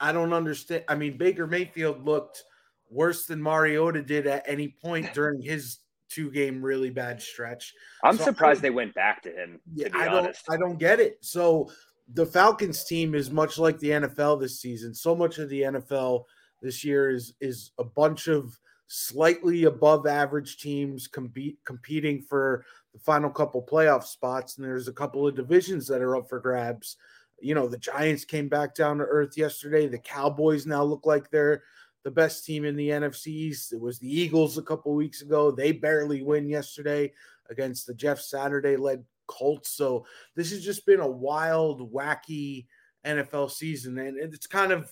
I 0.00 0.12
don't 0.12 0.32
understand. 0.32 0.84
I 0.88 0.94
mean, 0.94 1.18
Baker 1.18 1.46
Mayfield 1.46 2.04
looked 2.04 2.44
worse 2.90 3.26
than 3.26 3.42
Mariota 3.42 4.02
did 4.02 4.26
at 4.26 4.44
any 4.46 4.68
point 4.68 5.12
during 5.12 5.42
his 5.42 5.78
two 6.08 6.30
game 6.30 6.62
really 6.62 6.90
bad 6.90 7.20
stretch. 7.20 7.74
I'm 8.02 8.16
so 8.16 8.24
surprised 8.24 8.60
I, 8.60 8.62
they 8.62 8.70
went 8.70 8.94
back 8.94 9.22
to 9.22 9.30
him. 9.30 9.60
Yeah, 9.74 9.88
to 9.88 9.96
I 9.96 10.04
don't 10.06 10.36
I 10.48 10.56
don't 10.56 10.78
get 10.78 11.00
it. 11.00 11.18
So 11.20 11.70
the 12.14 12.26
Falcons 12.26 12.84
team 12.84 13.14
is 13.14 13.30
much 13.30 13.58
like 13.58 13.78
the 13.78 13.90
NFL 13.90 14.40
this 14.40 14.60
season. 14.60 14.94
So 14.94 15.14
much 15.14 15.38
of 15.38 15.48
the 15.48 15.62
NFL 15.62 16.24
this 16.62 16.84
year 16.84 17.10
is 17.10 17.34
is 17.40 17.72
a 17.78 17.84
bunch 17.84 18.28
of 18.28 18.58
slightly 18.88 19.64
above 19.64 20.06
average 20.06 20.58
teams 20.58 21.06
compete 21.06 21.58
competing 21.64 22.22
for 22.22 22.64
the 22.94 22.98
final 22.98 23.28
couple 23.28 23.62
playoff 23.62 24.04
spots 24.04 24.56
and 24.56 24.64
there's 24.64 24.88
a 24.88 24.92
couple 24.92 25.26
of 25.26 25.36
divisions 25.36 25.86
that 25.86 26.00
are 26.00 26.16
up 26.16 26.28
for 26.28 26.40
grabs. 26.40 26.96
You 27.40 27.54
know, 27.54 27.68
the 27.68 27.78
Giants 27.78 28.24
came 28.24 28.48
back 28.48 28.74
down 28.74 28.98
to 28.98 29.04
earth 29.04 29.36
yesterday. 29.36 29.86
The 29.86 29.98
Cowboys 29.98 30.66
now 30.66 30.82
look 30.82 31.06
like 31.06 31.30
they're 31.30 31.62
the 32.04 32.10
best 32.10 32.44
team 32.44 32.64
in 32.64 32.76
the 32.76 32.90
NFC 32.90 33.28
East. 33.28 33.72
It 33.72 33.80
was 33.80 33.98
the 33.98 34.12
Eagles 34.12 34.58
a 34.58 34.62
couple 34.62 34.94
weeks 34.94 35.22
ago. 35.22 35.50
They 35.50 35.72
barely 35.72 36.22
win 36.22 36.48
yesterday 36.48 37.12
against 37.50 37.86
the 37.86 37.94
Jeff 37.94 38.20
Saturday 38.20 38.76
led 38.76 39.04
Colts. 39.26 39.72
So 39.72 40.06
this 40.34 40.50
has 40.50 40.64
just 40.64 40.86
been 40.86 41.00
a 41.00 41.08
wild, 41.08 41.92
wacky 41.92 42.66
NFL 43.04 43.50
season. 43.50 43.98
And 43.98 44.18
it's 44.18 44.46
kind 44.46 44.72
of 44.72 44.90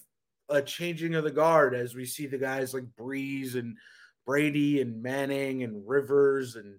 a 0.49 0.63
changing 0.63 1.15
of 1.15 1.25
the 1.25 1.31
guard 1.31 1.75
as 1.75 1.95
we 1.95 2.05
see 2.05 2.27
the 2.27 2.39
guys 2.39 2.73
like 2.73 2.85
Brees 2.99 3.57
and 3.57 3.77
Brady 4.25 4.81
and 4.81 5.03
Manning 5.03 5.63
and 5.63 5.87
Rivers 5.87 6.57
and 6.57 6.79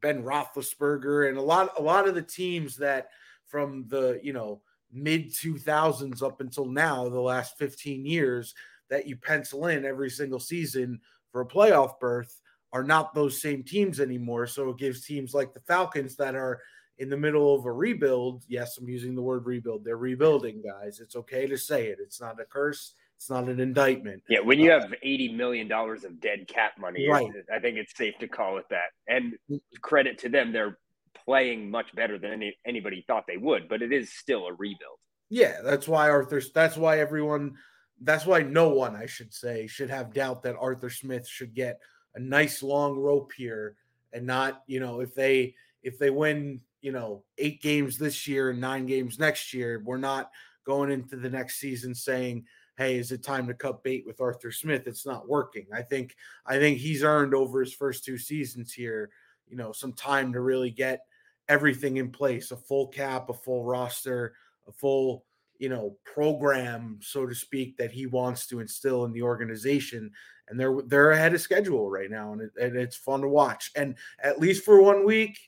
Ben 0.00 0.22
Roethlisberger 0.22 1.28
and 1.28 1.38
a 1.38 1.42
lot, 1.42 1.72
a 1.78 1.82
lot 1.82 2.08
of 2.08 2.14
the 2.14 2.22
teams 2.22 2.76
that 2.76 3.08
from 3.46 3.86
the, 3.88 4.20
you 4.22 4.32
know, 4.32 4.60
mid 4.92 5.30
2000s 5.30 6.22
up 6.22 6.40
until 6.40 6.66
now, 6.66 7.08
the 7.08 7.20
last 7.20 7.56
15 7.58 8.04
years, 8.04 8.54
that 8.90 9.06
you 9.06 9.16
pencil 9.16 9.66
in 9.66 9.84
every 9.84 10.10
single 10.10 10.40
season 10.40 11.00
for 11.32 11.40
a 11.40 11.46
playoff 11.46 11.98
berth 12.00 12.40
are 12.72 12.84
not 12.84 13.14
those 13.14 13.40
same 13.40 13.62
teams 13.62 14.00
anymore. 14.00 14.46
So 14.46 14.70
it 14.70 14.78
gives 14.78 15.04
teams 15.04 15.34
like 15.34 15.54
the 15.54 15.60
Falcons 15.60 16.16
that 16.16 16.34
are 16.34 16.60
in 16.98 17.10
the 17.10 17.16
middle 17.16 17.54
of 17.54 17.64
a 17.66 17.72
rebuild. 17.72 18.44
Yes, 18.48 18.78
I'm 18.78 18.88
using 18.88 19.14
the 19.14 19.22
word 19.22 19.46
rebuild. 19.46 19.84
They're 19.84 19.96
rebuilding, 19.96 20.62
guys. 20.62 21.00
It's 21.00 21.16
okay 21.16 21.46
to 21.46 21.56
say 21.56 21.88
it. 21.88 21.98
It's 22.00 22.20
not 22.20 22.40
a 22.40 22.44
curse. 22.44 22.94
It's 23.16 23.30
not 23.30 23.48
an 23.48 23.60
indictment. 23.60 24.22
Yeah, 24.28 24.40
when 24.40 24.60
you 24.60 24.72
uh, 24.72 24.80
have 24.80 24.94
eighty 25.02 25.32
million 25.32 25.68
dollars 25.68 26.04
of 26.04 26.20
dead 26.20 26.48
cap 26.48 26.72
money, 26.78 27.08
right. 27.08 27.30
I 27.54 27.58
think 27.58 27.78
it's 27.78 27.96
safe 27.96 28.14
to 28.20 28.28
call 28.28 28.58
it 28.58 28.66
that. 28.68 28.90
And 29.08 29.34
credit 29.80 30.18
to 30.18 30.28
them, 30.28 30.52
they're 30.52 30.78
playing 31.24 31.70
much 31.70 31.94
better 31.94 32.18
than 32.18 32.32
any, 32.32 32.58
anybody 32.66 33.04
thought 33.06 33.24
they 33.26 33.38
would. 33.38 33.68
But 33.68 33.80
it 33.80 33.92
is 33.92 34.12
still 34.12 34.46
a 34.46 34.52
rebuild. 34.52 34.98
Yeah, 35.30 35.60
that's 35.64 35.88
why 35.88 36.10
Arthur. 36.10 36.42
That's 36.54 36.76
why 36.76 36.98
everyone. 36.98 37.54
That's 38.00 38.26
why 38.26 38.42
no 38.42 38.68
one, 38.68 38.94
I 38.94 39.06
should 39.06 39.32
say, 39.32 39.66
should 39.66 39.90
have 39.90 40.12
doubt 40.12 40.42
that 40.42 40.56
Arthur 40.58 40.90
Smith 40.90 41.26
should 41.26 41.54
get 41.54 41.80
a 42.14 42.20
nice 42.20 42.62
long 42.62 42.96
rope 42.96 43.32
here 43.36 43.76
and 44.12 44.26
not, 44.26 44.62
you 44.66 44.80
know, 44.80 45.00
if 45.00 45.14
they 45.14 45.54
if 45.82 45.98
they 45.98 46.10
win, 46.10 46.60
you 46.80 46.92
know, 46.92 47.22
eight 47.38 47.62
games 47.62 47.96
this 47.96 48.26
year 48.26 48.50
and 48.50 48.60
nine 48.60 48.86
games 48.86 49.18
next 49.18 49.54
year, 49.54 49.82
we're 49.84 49.98
not 49.98 50.30
going 50.64 50.90
into 50.90 51.16
the 51.16 51.30
next 51.30 51.60
season 51.60 51.94
saying, 51.94 52.44
"Hey, 52.76 52.96
is 52.96 53.12
it 53.12 53.22
time 53.22 53.46
to 53.46 53.54
cut 53.54 53.84
bait 53.84 54.04
with 54.06 54.20
Arthur 54.20 54.50
Smith?" 54.50 54.86
It's 54.86 55.06
not 55.06 55.28
working. 55.28 55.66
I 55.72 55.82
think 55.82 56.16
I 56.44 56.58
think 56.58 56.78
he's 56.78 57.04
earned 57.04 57.34
over 57.34 57.60
his 57.60 57.74
first 57.74 58.04
two 58.04 58.18
seasons 58.18 58.72
here, 58.72 59.10
you 59.46 59.56
know, 59.56 59.72
some 59.72 59.92
time 59.92 60.32
to 60.32 60.40
really 60.40 60.70
get 60.70 61.00
everything 61.48 61.98
in 61.98 62.10
place, 62.10 62.50
a 62.50 62.56
full 62.56 62.88
cap, 62.88 63.28
a 63.28 63.34
full 63.34 63.64
roster, 63.64 64.34
a 64.66 64.72
full 64.72 65.24
you 65.58 65.68
know 65.68 65.96
program 66.04 66.98
so 67.02 67.26
to 67.26 67.34
speak 67.34 67.76
that 67.76 67.90
he 67.90 68.06
wants 68.06 68.46
to 68.46 68.60
instill 68.60 69.04
in 69.04 69.12
the 69.12 69.22
organization 69.22 70.10
and 70.48 70.58
they're 70.58 70.80
they're 70.86 71.10
ahead 71.10 71.34
of 71.34 71.40
schedule 71.40 71.90
right 71.90 72.10
now 72.10 72.32
and, 72.32 72.42
it, 72.42 72.50
and 72.60 72.76
it's 72.76 72.96
fun 72.96 73.20
to 73.20 73.28
watch 73.28 73.70
and 73.76 73.96
at 74.22 74.38
least 74.38 74.64
for 74.64 74.80
one 74.80 75.04
week 75.04 75.38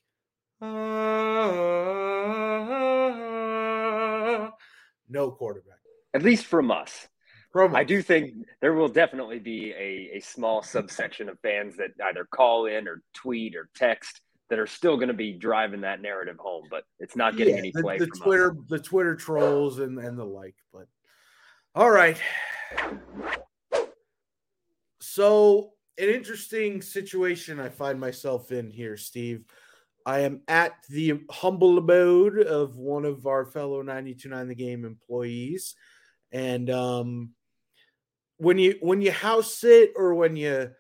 uh, 0.61 0.67
no 5.09 5.31
quarterback. 5.31 5.79
At 6.15 6.23
least 6.23 6.47
from 6.47 6.71
us. 6.71 7.09
From 7.53 7.75
I 7.75 7.85
do 7.85 8.03
think 8.03 8.35
there 8.61 8.75
will 8.75 8.89
definitely 8.89 9.39
be 9.39 9.73
a, 9.73 10.17
a 10.17 10.21
small 10.21 10.63
subsection 10.63 11.29
of 11.29 11.39
fans 11.41 11.77
that 11.77 11.91
either 12.05 12.25
call 12.25 12.67
in 12.67 12.87
or 12.87 13.03
tweet 13.15 13.57
or 13.57 13.71
text 13.75 14.21
that 14.51 14.59
are 14.59 14.67
still 14.67 14.97
going 14.97 15.09
to 15.09 15.15
be 15.15 15.33
driving 15.33 15.83
that 15.83 16.01
narrative 16.01 16.39
home, 16.39 16.65
but 16.71 16.85
it's 16.99 17.17
not 17.17 17.37
getting 17.37 17.55
yeah, 17.55 17.61
any 17.61 17.73
play. 17.73 17.99
The, 17.99 18.07
the 18.07 18.13
Twitter, 18.13 18.51
us. 18.53 18.57
the 18.69 18.79
Twitter 18.79 19.15
trolls 19.15 19.79
and, 19.79 19.99
and 19.99 20.19
the 20.19 20.25
like. 20.25 20.57
But 20.73 20.87
all 21.75 21.91
right. 21.91 22.19
So 25.01 25.73
an 25.99 26.09
interesting 26.09 26.81
situation 26.81 27.61
I 27.61 27.69
find 27.69 28.01
myself 28.01 28.53
in 28.53 28.71
here, 28.71 28.97
Steve. 28.97 29.45
I 30.07 30.21
am 30.21 30.41
at 30.49 30.73
the 30.89 31.21
humble 31.31 31.77
abode 31.77 32.39
of 32.39 32.77
one 32.77 33.05
of 33.05 33.27
our 33.27 33.45
fellow 33.45 33.83
929 33.83 34.49
the 34.49 34.55
game 34.55 34.85
employees. 34.87 35.75
And 36.33 36.71
um, 36.71 37.31
when 38.39 38.59
you 38.59 38.77
when 38.81 39.03
you 39.03 39.13
house 39.13 39.53
sit 39.53 39.93
or 39.97 40.15
when 40.15 40.37
you 40.37 40.71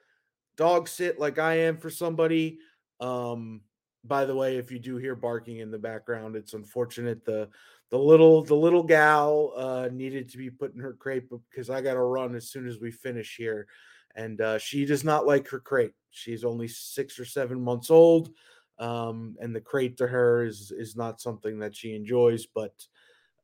dog 0.56 0.88
sit 0.88 1.18
like 1.18 1.38
I 1.38 1.54
am 1.60 1.76
for 1.76 1.90
somebody, 1.90 2.58
um, 3.00 3.60
by 4.04 4.24
the 4.24 4.34
way, 4.34 4.56
if 4.56 4.70
you 4.70 4.78
do 4.78 4.96
hear 4.96 5.14
barking 5.14 5.58
in 5.58 5.70
the 5.70 5.78
background, 5.78 6.36
it's 6.36 6.54
unfortunate. 6.54 7.24
The 7.24 7.48
the 7.90 7.98
little 7.98 8.44
the 8.44 8.54
little 8.54 8.82
gal 8.82 9.52
uh, 9.56 9.88
needed 9.92 10.28
to 10.30 10.38
be 10.38 10.50
put 10.50 10.74
in 10.74 10.80
her 10.80 10.92
crate 10.92 11.24
because 11.50 11.70
I 11.70 11.80
got 11.80 11.94
to 11.94 12.00
run 12.00 12.34
as 12.34 12.50
soon 12.50 12.66
as 12.66 12.80
we 12.80 12.90
finish 12.90 13.36
here, 13.36 13.66
and 14.14 14.40
uh, 14.40 14.58
she 14.58 14.84
does 14.84 15.04
not 15.04 15.26
like 15.26 15.48
her 15.48 15.60
crate. 15.60 15.94
She's 16.10 16.44
only 16.44 16.68
six 16.68 17.18
or 17.18 17.24
seven 17.24 17.60
months 17.60 17.90
old 17.90 18.30
um, 18.78 19.36
and 19.40 19.54
the 19.54 19.60
crate 19.60 19.96
to 19.98 20.06
her 20.06 20.44
is 20.44 20.70
is 20.70 20.96
not 20.96 21.20
something 21.20 21.58
that 21.60 21.74
she 21.74 21.94
enjoys. 21.94 22.46
But 22.46 22.74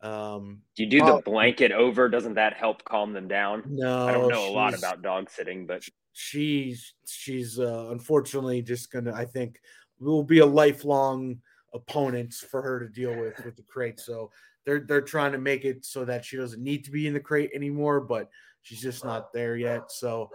um, 0.00 0.60
you 0.76 0.86
do 0.86 1.00
the 1.00 1.22
blanket 1.24 1.72
over? 1.72 2.08
Doesn't 2.08 2.34
that 2.34 2.54
help 2.54 2.84
calm 2.84 3.12
them 3.12 3.28
down? 3.28 3.64
No, 3.66 4.06
I 4.06 4.12
don't 4.12 4.28
know 4.28 4.48
a 4.48 4.52
lot 4.52 4.74
about 4.74 5.02
dog 5.02 5.30
sitting, 5.30 5.66
but 5.66 5.84
she's 6.14 6.94
she's 7.06 7.58
uh, 7.58 7.88
unfortunately 7.90 8.62
just 8.62 8.90
gonna. 8.90 9.12
I 9.12 9.26
think 9.26 9.60
will 9.98 10.24
be 10.24 10.38
a 10.38 10.46
lifelong 10.46 11.38
opponent 11.74 12.32
for 12.32 12.62
her 12.62 12.80
to 12.80 12.88
deal 12.88 13.14
with 13.14 13.44
with 13.44 13.56
the 13.56 13.62
crate. 13.62 14.00
So 14.00 14.30
they're 14.64 14.80
they're 14.80 15.02
trying 15.02 15.32
to 15.32 15.38
make 15.38 15.64
it 15.64 15.84
so 15.84 16.04
that 16.06 16.24
she 16.24 16.36
doesn't 16.36 16.62
need 16.62 16.84
to 16.84 16.90
be 16.90 17.06
in 17.06 17.12
the 17.12 17.20
crate 17.20 17.50
anymore, 17.54 18.00
but 18.00 18.30
she's 18.62 18.80
just 18.80 19.04
not 19.04 19.32
there 19.32 19.56
yet. 19.56 19.90
So 19.90 20.30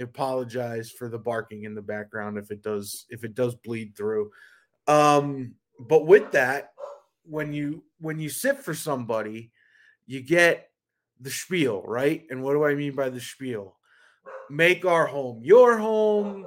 apologize 0.00 0.90
for 0.90 1.08
the 1.08 1.18
barking 1.18 1.64
in 1.64 1.74
the 1.74 1.82
background 1.82 2.38
if 2.38 2.50
it 2.50 2.62
does 2.62 3.06
if 3.08 3.24
it 3.24 3.34
does 3.34 3.54
bleed 3.54 3.96
through. 3.96 4.30
Um, 4.86 5.54
but 5.80 6.06
with 6.06 6.30
that, 6.32 6.72
when 7.24 7.52
you 7.52 7.82
when 8.00 8.18
you 8.18 8.28
sit 8.28 8.58
for 8.58 8.74
somebody, 8.74 9.50
you 10.06 10.20
get 10.20 10.68
the 11.20 11.30
spiel, 11.30 11.82
right? 11.86 12.24
And 12.30 12.42
what 12.42 12.52
do 12.52 12.64
I 12.64 12.74
mean 12.74 12.94
by 12.94 13.08
the 13.08 13.20
spiel? 13.20 13.76
Make 14.50 14.84
our 14.84 15.06
home 15.06 15.40
your 15.42 15.78
home. 15.78 16.46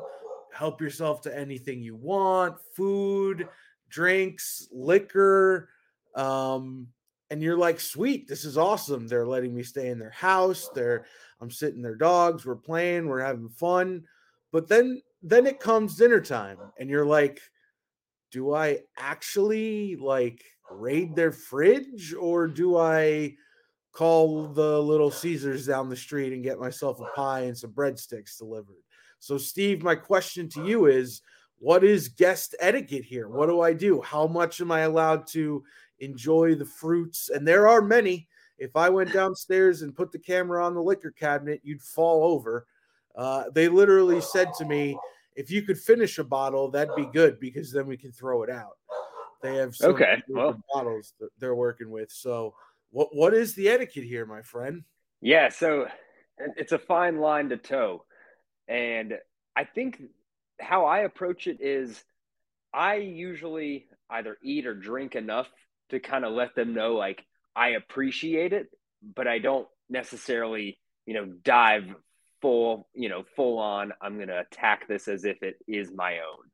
Help 0.53 0.79
yourself 0.79 1.22
to 1.22 1.38
anything 1.38 1.82
you 1.82 1.96
want, 1.96 2.55
food, 2.75 3.48
drinks, 3.89 4.67
liquor. 4.72 5.70
Um, 6.15 6.88
and 7.29 7.41
you're 7.41 7.58
like, 7.58 7.79
sweet, 7.79 8.27
this 8.27 8.46
is 8.46 8.58
awesome. 8.58 9.08
They're 9.08 9.27
letting 9.27 9.53
me 9.53 9.63
stay 9.63 9.89
in 9.89 10.00
their 10.00 10.12
house. 10.12 10.70
They're 10.74 11.05
I'm 11.41 11.51
sitting 11.51 11.82
their 11.82 11.96
dogs, 11.96 12.46
we're 12.46 12.55
playing, 12.55 13.08
we're 13.08 13.20
having 13.20 13.50
fun. 13.50 14.03
But 14.51 14.67
then 14.67 15.01
then 15.22 15.48
it 15.48 15.60
comes 15.60 15.96
dinner 15.96 16.22
time 16.22 16.58
and 16.79 16.89
you're 16.89 17.05
like, 17.05 17.41
do 18.32 18.53
I 18.53 18.79
actually 18.98 19.96
like 19.96 20.44
raid 20.70 21.15
their 21.15 21.32
fridge 21.32 22.13
or 22.13 22.48
do 22.48 22.77
I 22.77 23.36
call 23.95 24.47
the 24.47 24.81
little 24.81 25.09
Caesars 25.09 25.65
down 25.65 25.89
the 25.89 25.95
street 25.95 26.33
and 26.33 26.43
get 26.43 26.59
myself 26.59 26.99
a 26.99 27.15
pie 27.15 27.41
and 27.41 27.57
some 27.57 27.71
breadsticks 27.71 28.37
delivered? 28.37 28.83
So, 29.19 29.37
Steve, 29.37 29.81
my 29.81 29.95
question 29.95 30.49
to 30.49 30.65
you 30.65 30.85
is 30.85 31.21
what 31.59 31.83
is 31.83 32.09
guest 32.09 32.55
etiquette 32.59 33.05
here? 33.05 33.27
What 33.29 33.47
do 33.47 33.61
I 33.61 33.73
do? 33.73 34.01
How 34.01 34.27
much 34.27 34.61
am 34.61 34.71
I 34.71 34.81
allowed 34.81 35.25
to 35.27 35.63
enjoy 35.99 36.55
the 36.55 36.65
fruits? 36.65 37.29
And 37.29 37.47
there 37.47 37.67
are 37.67 37.81
many. 37.81 38.27
If 38.57 38.75
I 38.75 38.89
went 38.89 39.11
downstairs 39.11 39.81
and 39.81 39.95
put 39.95 40.11
the 40.11 40.19
camera 40.19 40.65
on 40.65 40.73
the 40.73 40.83
liquor 40.83 41.11
cabinet, 41.11 41.61
you'd 41.63 41.81
fall 41.81 42.23
over. 42.23 42.67
Uh, 43.15 43.45
they 43.53 43.67
literally 43.67 44.21
said 44.21 44.49
to 44.57 44.65
me, 44.65 44.97
if 45.35 45.51
you 45.51 45.61
could 45.61 45.77
finish 45.77 46.17
a 46.19 46.23
bottle, 46.23 46.69
that'd 46.69 46.95
be 46.95 47.07
good 47.07 47.39
because 47.39 47.71
then 47.71 47.87
we 47.87 47.97
can 47.97 48.11
throw 48.11 48.43
it 48.43 48.49
out. 48.49 48.77
They 49.41 49.55
have 49.55 49.75
some 49.75 49.91
okay 49.91 50.23
well. 50.29 50.59
bottles 50.73 51.13
that 51.19 51.29
they're 51.39 51.55
working 51.55 51.91
with. 51.91 52.11
So, 52.11 52.53
what 52.95 53.09
what 53.11 53.33
is 53.33 53.55
the 53.55 53.67
etiquette 53.67 54.05
here, 54.05 54.25
my 54.25 54.41
friend? 54.41 54.83
Yeah, 55.19 55.49
so 55.49 55.87
it's 56.55 56.71
a 56.71 56.79
fine 56.79 57.19
line 57.19 57.49
to 57.49 57.57
toe, 57.57 58.05
and 58.69 59.15
I 59.53 59.65
think 59.65 60.01
how 60.61 60.85
I 60.85 60.99
approach 60.99 61.47
it 61.47 61.57
is, 61.59 62.01
I 62.73 62.95
usually 62.95 63.87
either 64.09 64.37
eat 64.41 64.65
or 64.65 64.73
drink 64.73 65.15
enough 65.15 65.49
to 65.89 65.99
kind 65.99 66.23
of 66.23 66.31
let 66.31 66.55
them 66.55 66.73
know 66.73 66.93
like 66.93 67.21
I 67.53 67.69
appreciate 67.69 68.53
it, 68.53 68.67
but 69.03 69.27
I 69.27 69.39
don't 69.39 69.67
necessarily, 69.89 70.79
you 71.05 71.15
know, 71.15 71.25
dive 71.25 71.93
full, 72.41 72.87
you 72.93 73.09
know, 73.09 73.23
full 73.35 73.59
on. 73.59 73.91
I'm 74.01 74.15
going 74.15 74.29
to 74.29 74.39
attack 74.39 74.87
this 74.87 75.09
as 75.09 75.25
if 75.25 75.43
it 75.43 75.55
is 75.67 75.91
my 75.93 76.19
own. 76.19 76.49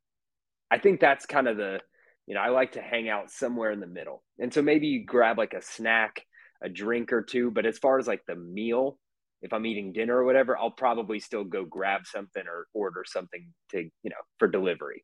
I 0.71 0.79
think 0.79 0.99
that's 0.99 1.27
kind 1.27 1.47
of 1.47 1.57
the, 1.57 1.81
you 2.25 2.33
know, 2.33 2.41
I 2.41 2.49
like 2.49 2.71
to 2.71 2.81
hang 2.81 3.09
out 3.09 3.29
somewhere 3.29 3.71
in 3.71 3.79
the 3.79 3.87
middle. 3.87 4.23
And 4.39 4.51
so 4.51 4.63
maybe 4.63 4.87
you 4.87 5.05
grab 5.05 5.37
like 5.37 5.53
a 5.53 5.61
snack, 5.61 6.25
a 6.61 6.69
drink 6.69 7.11
or 7.11 7.21
two. 7.21 7.51
But 7.51 7.65
as 7.65 7.77
far 7.77 7.99
as 7.99 8.07
like 8.07 8.25
the 8.25 8.35
meal, 8.35 8.97
if 9.41 9.53
I'm 9.53 9.65
eating 9.65 9.91
dinner 9.91 10.17
or 10.17 10.25
whatever, 10.25 10.57
I'll 10.57 10.71
probably 10.71 11.19
still 11.19 11.43
go 11.43 11.65
grab 11.65 12.05
something 12.05 12.43
or 12.47 12.67
order 12.73 13.03
something 13.05 13.47
to, 13.71 13.79
you 13.79 14.09
know, 14.09 14.15
for 14.37 14.47
delivery. 14.47 15.03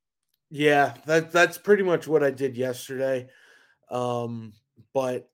Yeah, 0.50 0.94
that 1.06 1.32
that's 1.32 1.58
pretty 1.58 1.84
much 1.84 2.08
what 2.08 2.24
I 2.24 2.32
did 2.32 2.56
yesterday. 2.56 3.28
Um, 3.90 4.54
but 4.94 5.30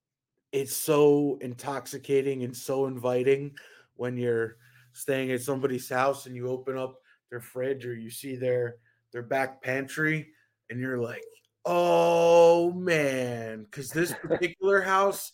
it's 0.52 0.76
so 0.76 1.38
intoxicating 1.42 2.44
and 2.44 2.56
so 2.56 2.86
inviting 2.86 3.56
when 3.96 4.18
you're 4.18 4.58
staying 4.94 5.32
at 5.32 5.42
somebody's 5.42 5.90
house 5.90 6.26
and 6.26 6.36
you 6.36 6.48
open 6.48 6.78
up 6.78 6.96
their 7.30 7.42
fridge 7.42 7.86
or 7.86 7.96
you 7.96 8.10
see 8.10 8.36
their 8.36 8.76
their 9.12 9.24
back 9.24 9.62
pantry 9.62 10.28
and 10.70 10.80
you're 10.80 11.00
like 11.00 11.24
oh 11.66 12.72
man 12.74 13.64
because 13.64 13.90
this 13.90 14.14
particular 14.22 14.82
house 14.82 15.32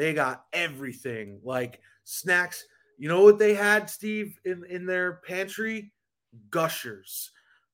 they 0.00 0.14
got 0.14 0.44
everything 0.52 1.38
like 1.44 1.80
snacks 2.04 2.64
you 2.98 3.08
know 3.08 3.22
what 3.22 3.38
they 3.38 3.54
had 3.54 3.90
steve 3.90 4.38
in 4.44 4.64
in 4.64 4.86
their 4.86 5.20
pantry 5.26 5.92
gushers 6.50 7.30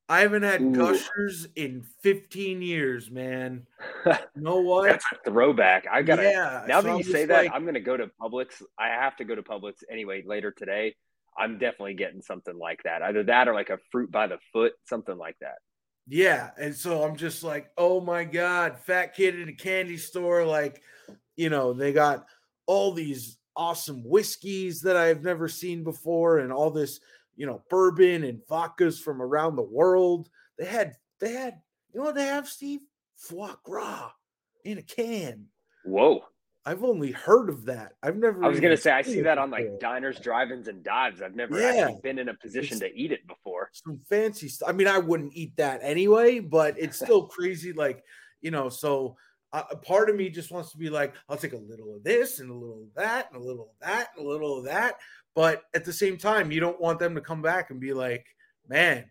I 0.09 0.21
haven't 0.21 0.45
had 0.45 0.62
Ooh. 0.62 0.73
gushers 0.73 1.49
in 1.56 1.85
15 2.02 2.62
years, 2.62 3.11
man. 3.11 3.66
You 4.37 4.42
know 4.42 4.61
what? 4.61 4.88
That's 4.88 5.04
a 5.12 5.30
throwback. 5.30 5.87
I 5.90 6.02
gotta 6.02 6.23
yeah, 6.23 6.64
now 6.68 6.80
so 6.80 6.87
that 6.87 6.99
you 6.99 7.02
say 7.12 7.25
that, 7.25 7.47
like, 7.47 7.52
I'm 7.52 7.64
gonna 7.64 7.80
go 7.80 7.97
to 7.97 8.09
Publix. 8.21 8.62
I 8.78 8.87
have 8.87 9.16
to 9.16 9.25
go 9.25 9.35
to 9.35 9.42
Publix 9.42 9.83
anyway 9.90 10.23
later 10.25 10.52
today. 10.52 10.95
I'm 11.37 11.59
definitely 11.59 11.95
getting 11.95 12.23
something 12.23 12.56
like 12.56 12.83
that. 12.85 13.02
Either 13.02 13.25
that 13.25 13.49
or 13.49 13.54
like 13.54 13.71
a 13.71 13.78
fruit 13.90 14.12
by 14.12 14.28
the 14.28 14.38
foot, 14.52 14.75
something 14.85 15.16
like 15.16 15.37
that. 15.40 15.56
Yeah. 16.08 16.50
And 16.58 16.75
so 16.75 17.02
I'm 17.02 17.16
just 17.16 17.42
like, 17.42 17.70
oh 17.76 18.00
my 18.00 18.25
God, 18.25 18.78
fat 18.78 19.14
kid 19.14 19.38
in 19.38 19.48
a 19.48 19.52
candy 19.52 19.96
store. 19.96 20.44
Like, 20.44 20.82
you 21.36 21.50
know, 21.50 21.72
they 21.72 21.92
got 21.92 22.26
all 22.66 22.92
these 22.92 23.38
awesome 23.56 24.02
whiskeys 24.04 24.80
that 24.82 24.96
I've 24.96 25.22
never 25.22 25.48
seen 25.48 25.82
before, 25.82 26.38
and 26.38 26.52
all 26.52 26.70
this, 26.70 27.00
you 27.36 27.46
know, 27.46 27.62
bourbon 27.70 28.25
and 28.25 28.40
vodkas 28.50 29.00
from 29.00 29.20
around 29.22 29.56
the 29.56 29.62
world. 29.62 30.28
They 30.58 30.66
had, 30.66 30.94
they 31.20 31.32
had, 31.32 31.60
you 31.92 32.00
know 32.00 32.06
what 32.06 32.14
they 32.14 32.26
have, 32.26 32.48
Steve? 32.48 32.80
Foie 33.16 33.54
gras 33.64 34.10
in 34.64 34.78
a 34.78 34.82
can. 34.82 35.46
Whoa. 35.84 36.22
I've 36.66 36.82
only 36.82 37.12
heard 37.12 37.49
of 37.49 37.64
that. 37.66 37.92
I've 38.02 38.16
never. 38.16 38.44
I 38.44 38.49
was 38.49 38.58
gonna 38.58 38.76
say 38.76 38.90
I 38.90 39.02
see 39.02 39.20
that 39.20 39.38
on 39.38 39.50
like 39.50 39.78
diners, 39.78 40.18
drive-ins, 40.18 40.66
and 40.66 40.82
dives. 40.82 41.23
I've 41.23 41.37
never 41.37 41.58
Yeah. 41.61 41.68
actually 41.68 42.00
been 42.02 42.18
in 42.18 42.28
a 42.28 42.35
position 42.35 42.80
to 42.80 42.92
eat 42.92 43.12
it 43.12 43.25
before. 43.28 43.70
some 43.73 44.00
fancy 44.08 44.49
stuff. 44.49 44.68
I 44.68 44.73
mean, 44.73 44.88
I 44.88 44.99
wouldn't 44.99 45.32
eat 45.35 45.56
that 45.56 45.78
anyway, 45.82 46.40
but 46.40 46.75
it's 46.78 46.96
still 46.96 47.26
crazy. 47.28 47.73
Like, 47.73 48.02
you 48.40 48.50
know, 48.50 48.68
so 48.68 49.16
uh, 49.52 49.62
a 49.70 49.76
part 49.76 50.11
of 50.11 50.16
me 50.16 50.28
just 50.28 50.50
wants 50.50 50.73
to 50.73 50.76
be 50.78 50.90
like, 50.90 51.14
I'll 51.28 51.37
take 51.37 51.52
a 51.52 51.56
little 51.56 51.94
of 51.94 52.02
this 52.02 52.40
and 52.40 52.50
a 52.50 52.54
little 52.54 52.82
of 52.82 52.94
that 52.96 53.30
and 53.32 53.40
a 53.40 53.44
little 53.44 53.70
of 53.70 53.87
that 53.87 54.08
and 54.16 54.26
a 54.26 54.28
little 54.28 54.58
of 54.58 54.64
that. 54.64 54.96
But 55.37 55.62
at 55.73 55.85
the 55.85 55.92
same 55.92 56.16
time, 56.18 56.50
you 56.50 56.58
don't 56.58 56.80
want 56.80 56.99
them 56.99 57.14
to 57.14 57.20
come 57.20 57.42
back 57.42 57.70
and 57.70 57.78
be 57.78 57.92
like, 57.92 58.26
man, 58.68 59.04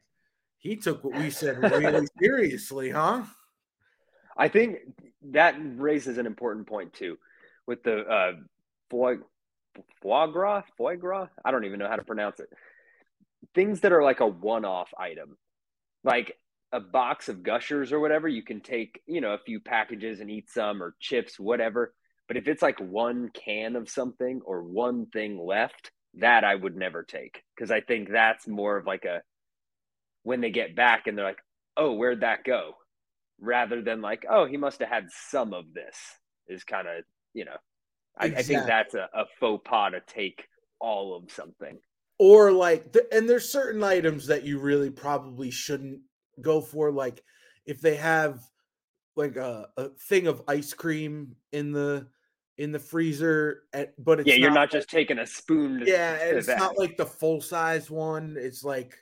he 0.58 0.76
took 0.76 1.06
what 1.06 1.16
we 1.18 1.30
said 1.30 1.58
really 1.62 2.06
seriously, 2.20 2.90
huh? 2.90 3.24
I 4.36 4.50
think 4.50 4.80
that 5.32 5.56
raises 5.78 6.18
an 6.18 6.26
important 6.26 6.68
point 6.68 6.92
too, 6.94 7.18
with 7.68 7.84
the 7.84 8.00
uh, 8.02 8.32
foie, 8.90 9.16
foie 10.02 10.28
gras, 10.28 10.64
foie 10.78 10.96
gras. 10.96 11.28
I 11.44 11.52
don't 11.52 11.66
even 11.66 11.80
know 11.80 11.88
how 11.88 11.96
to 11.96 12.04
pronounce 12.04 12.40
it. 12.40 12.50
Things 13.54 13.82
that 13.82 13.92
are 13.92 14.04
like 14.04 14.20
a 14.20 14.28
one-off 14.28 14.90
item, 14.98 15.38
like 16.04 16.38
a 16.72 16.80
box 16.80 17.30
of 17.30 17.44
gushers 17.44 17.92
or 17.92 18.00
whatever. 18.00 18.28
You 18.28 18.44
can 18.44 18.62
take, 18.62 19.02
you 19.06 19.22
know, 19.22 19.34
a 19.34 19.40
few 19.46 19.60
packages 19.60 20.20
and 20.20 20.30
eat 20.30 20.50
some, 20.50 20.82
or 20.82 20.96
chips, 21.00 21.40
whatever. 21.40 21.94
But 22.28 22.38
if 22.38 22.48
it's 22.48 22.62
like 22.62 22.80
one 22.80 23.30
can 23.30 23.76
of 23.76 23.90
something 23.90 24.42
or 24.46 24.64
one 24.64 25.06
thing 25.08 25.38
left, 25.38 25.92
that 26.16 26.44
I 26.44 26.56
would 26.56 26.76
never 26.76 27.04
take 27.04 27.44
because 27.56 27.72
I 27.72 27.82
think 27.82 28.10
that's 28.10 28.48
more 28.48 28.78
of 28.78 28.88
like 28.88 29.04
a 29.04 29.22
when 30.24 30.42
they 30.42 30.50
get 30.50 30.76
back 30.76 31.08
and 31.08 31.18
they're 31.18 31.26
like, 31.26 31.42
"Oh, 31.78 31.94
where'd 31.94 32.22
that 32.22 32.44
go?" 32.44 32.76
rather 33.40 33.82
than 33.82 34.02
like, 34.02 34.26
oh, 34.30 34.46
he 34.46 34.58
must 34.58 34.80
have 34.80 34.90
had 34.90 35.08
some 35.12 35.54
of 35.54 35.74
this 35.74 35.98
is 36.48 36.64
kind 36.64 36.88
of, 36.88 37.04
you 37.36 37.46
know, 37.46 37.58
I, 38.18 38.26
I 38.26 38.42
think 38.42 38.66
that's 38.66 38.96
a, 38.96 39.10
a 39.14 39.26
faux 39.40 39.62
pas 39.70 39.92
to 39.92 40.02
take 40.08 40.48
all 40.80 41.16
of 41.16 41.30
something. 41.32 41.78
Or 42.18 42.52
like, 42.52 42.94
th- 42.94 43.06
and 43.12 43.30
there's 43.30 43.52
certain 43.52 43.84
items 43.84 44.28
that 44.28 44.44
you 44.44 44.58
really 44.58 44.90
probably 44.90 45.52
shouldn't 45.52 46.00
go 46.42 46.62
for. 46.62 46.92
Like, 46.92 47.22
if 47.66 47.82
they 47.82 47.96
have 47.98 48.40
like 49.18 49.36
a, 49.36 49.68
a 49.76 49.90
thing 49.90 50.28
of 50.28 50.42
ice 50.48 50.74
cream 50.74 51.36
in 51.52 51.74
the 51.74 52.08
in 52.58 52.72
the 52.72 52.80
freezer, 52.80 53.64
at, 53.74 53.94
but 54.02 54.22
it's 54.22 54.30
yeah, 54.30 54.36
you're 54.36 54.52
not 54.52 54.72
just 54.72 54.90
taking 54.90 55.20
a 55.20 55.28
spoon. 55.28 55.82
To, 55.82 55.86
yeah, 55.86 56.18
to 56.18 56.38
it's 56.38 56.48
that. 56.48 56.58
not 56.58 56.78
like 56.78 56.96
the 56.96 57.06
full 57.06 57.42
size 57.42 57.92
one. 57.92 58.38
It's 58.40 58.64
like 58.64 58.96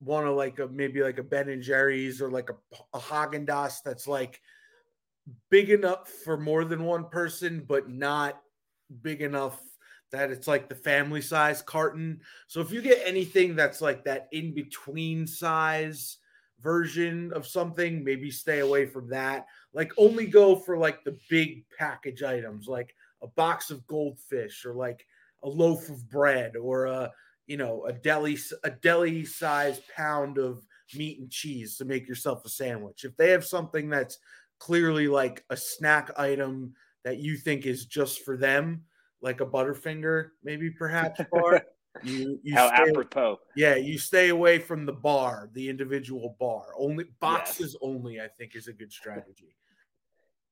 one 0.00 0.26
of 0.26 0.36
like 0.36 0.58
a 0.58 0.68
maybe 0.68 1.02
like 1.02 1.18
a 1.18 1.22
Ben 1.22 1.48
and 1.48 1.62
Jerry's 1.62 2.20
or 2.20 2.30
like 2.30 2.50
a, 2.50 2.76
a 2.92 3.00
Haagen 3.00 3.46
Dazs 3.46 3.82
that's 3.82 4.06
like 4.06 4.42
big 5.50 5.70
enough 5.70 6.08
for 6.08 6.36
more 6.36 6.64
than 6.64 6.84
one 6.84 7.08
person, 7.08 7.64
but 7.66 7.88
not 7.88 8.40
big 9.02 9.22
enough 9.22 9.60
that 10.10 10.30
it's 10.30 10.46
like 10.46 10.68
the 10.68 10.74
family 10.74 11.22
size 11.22 11.62
carton. 11.62 12.20
So 12.46 12.60
if 12.60 12.70
you 12.70 12.82
get 12.82 13.00
anything 13.04 13.56
that's 13.56 13.80
like 13.80 14.04
that 14.04 14.28
in 14.32 14.54
between 14.54 15.26
size 15.26 16.18
version 16.60 17.32
of 17.34 17.46
something, 17.46 18.04
maybe 18.04 18.30
stay 18.30 18.60
away 18.60 18.86
from 18.86 19.08
that. 19.08 19.46
Like 19.72 19.92
only 19.96 20.26
go 20.26 20.54
for 20.54 20.76
like 20.76 21.02
the 21.02 21.18
big 21.30 21.64
package 21.78 22.22
items, 22.22 22.68
like 22.68 22.94
a 23.22 23.26
box 23.26 23.70
of 23.70 23.86
goldfish 23.86 24.64
or 24.66 24.74
like 24.74 25.06
a 25.42 25.48
loaf 25.48 25.88
of 25.88 26.08
bread 26.08 26.56
or 26.56 26.86
a 26.86 27.10
you 27.46 27.56
know 27.56 27.84
a 27.86 27.92
deli 27.92 28.38
a 28.64 28.70
deli 28.70 29.24
size 29.24 29.80
pound 29.96 30.38
of 30.38 30.64
meat 30.94 31.18
and 31.18 31.30
cheese 31.30 31.76
to 31.76 31.84
make 31.84 32.06
yourself 32.06 32.44
a 32.44 32.48
sandwich. 32.48 33.04
If 33.04 33.16
they 33.16 33.30
have 33.30 33.44
something 33.44 33.88
that's 33.88 34.18
clearly 34.62 35.08
like 35.08 35.44
a 35.50 35.56
snack 35.56 36.12
item 36.16 36.72
that 37.02 37.18
you 37.18 37.36
think 37.36 37.66
is 37.66 37.86
just 37.86 38.24
for 38.24 38.36
them, 38.36 38.84
like 39.20 39.40
a 39.40 39.46
Butterfinger, 39.46 40.28
maybe 40.44 40.70
perhaps 40.70 41.20
bar. 41.32 41.64
You 42.04 42.38
you 42.44 42.54
How 42.54 42.68
stay, 42.68 42.90
apropos. 42.90 43.38
yeah, 43.56 43.74
you 43.74 43.98
stay 43.98 44.28
away 44.28 44.60
from 44.60 44.86
the 44.86 44.92
bar, 44.92 45.50
the 45.52 45.68
individual 45.68 46.36
bar. 46.38 46.66
Only 46.78 47.06
boxes 47.20 47.76
only, 47.82 48.20
I 48.20 48.28
think, 48.38 48.54
is 48.54 48.68
a 48.68 48.72
good 48.72 48.92
strategy. 48.92 49.56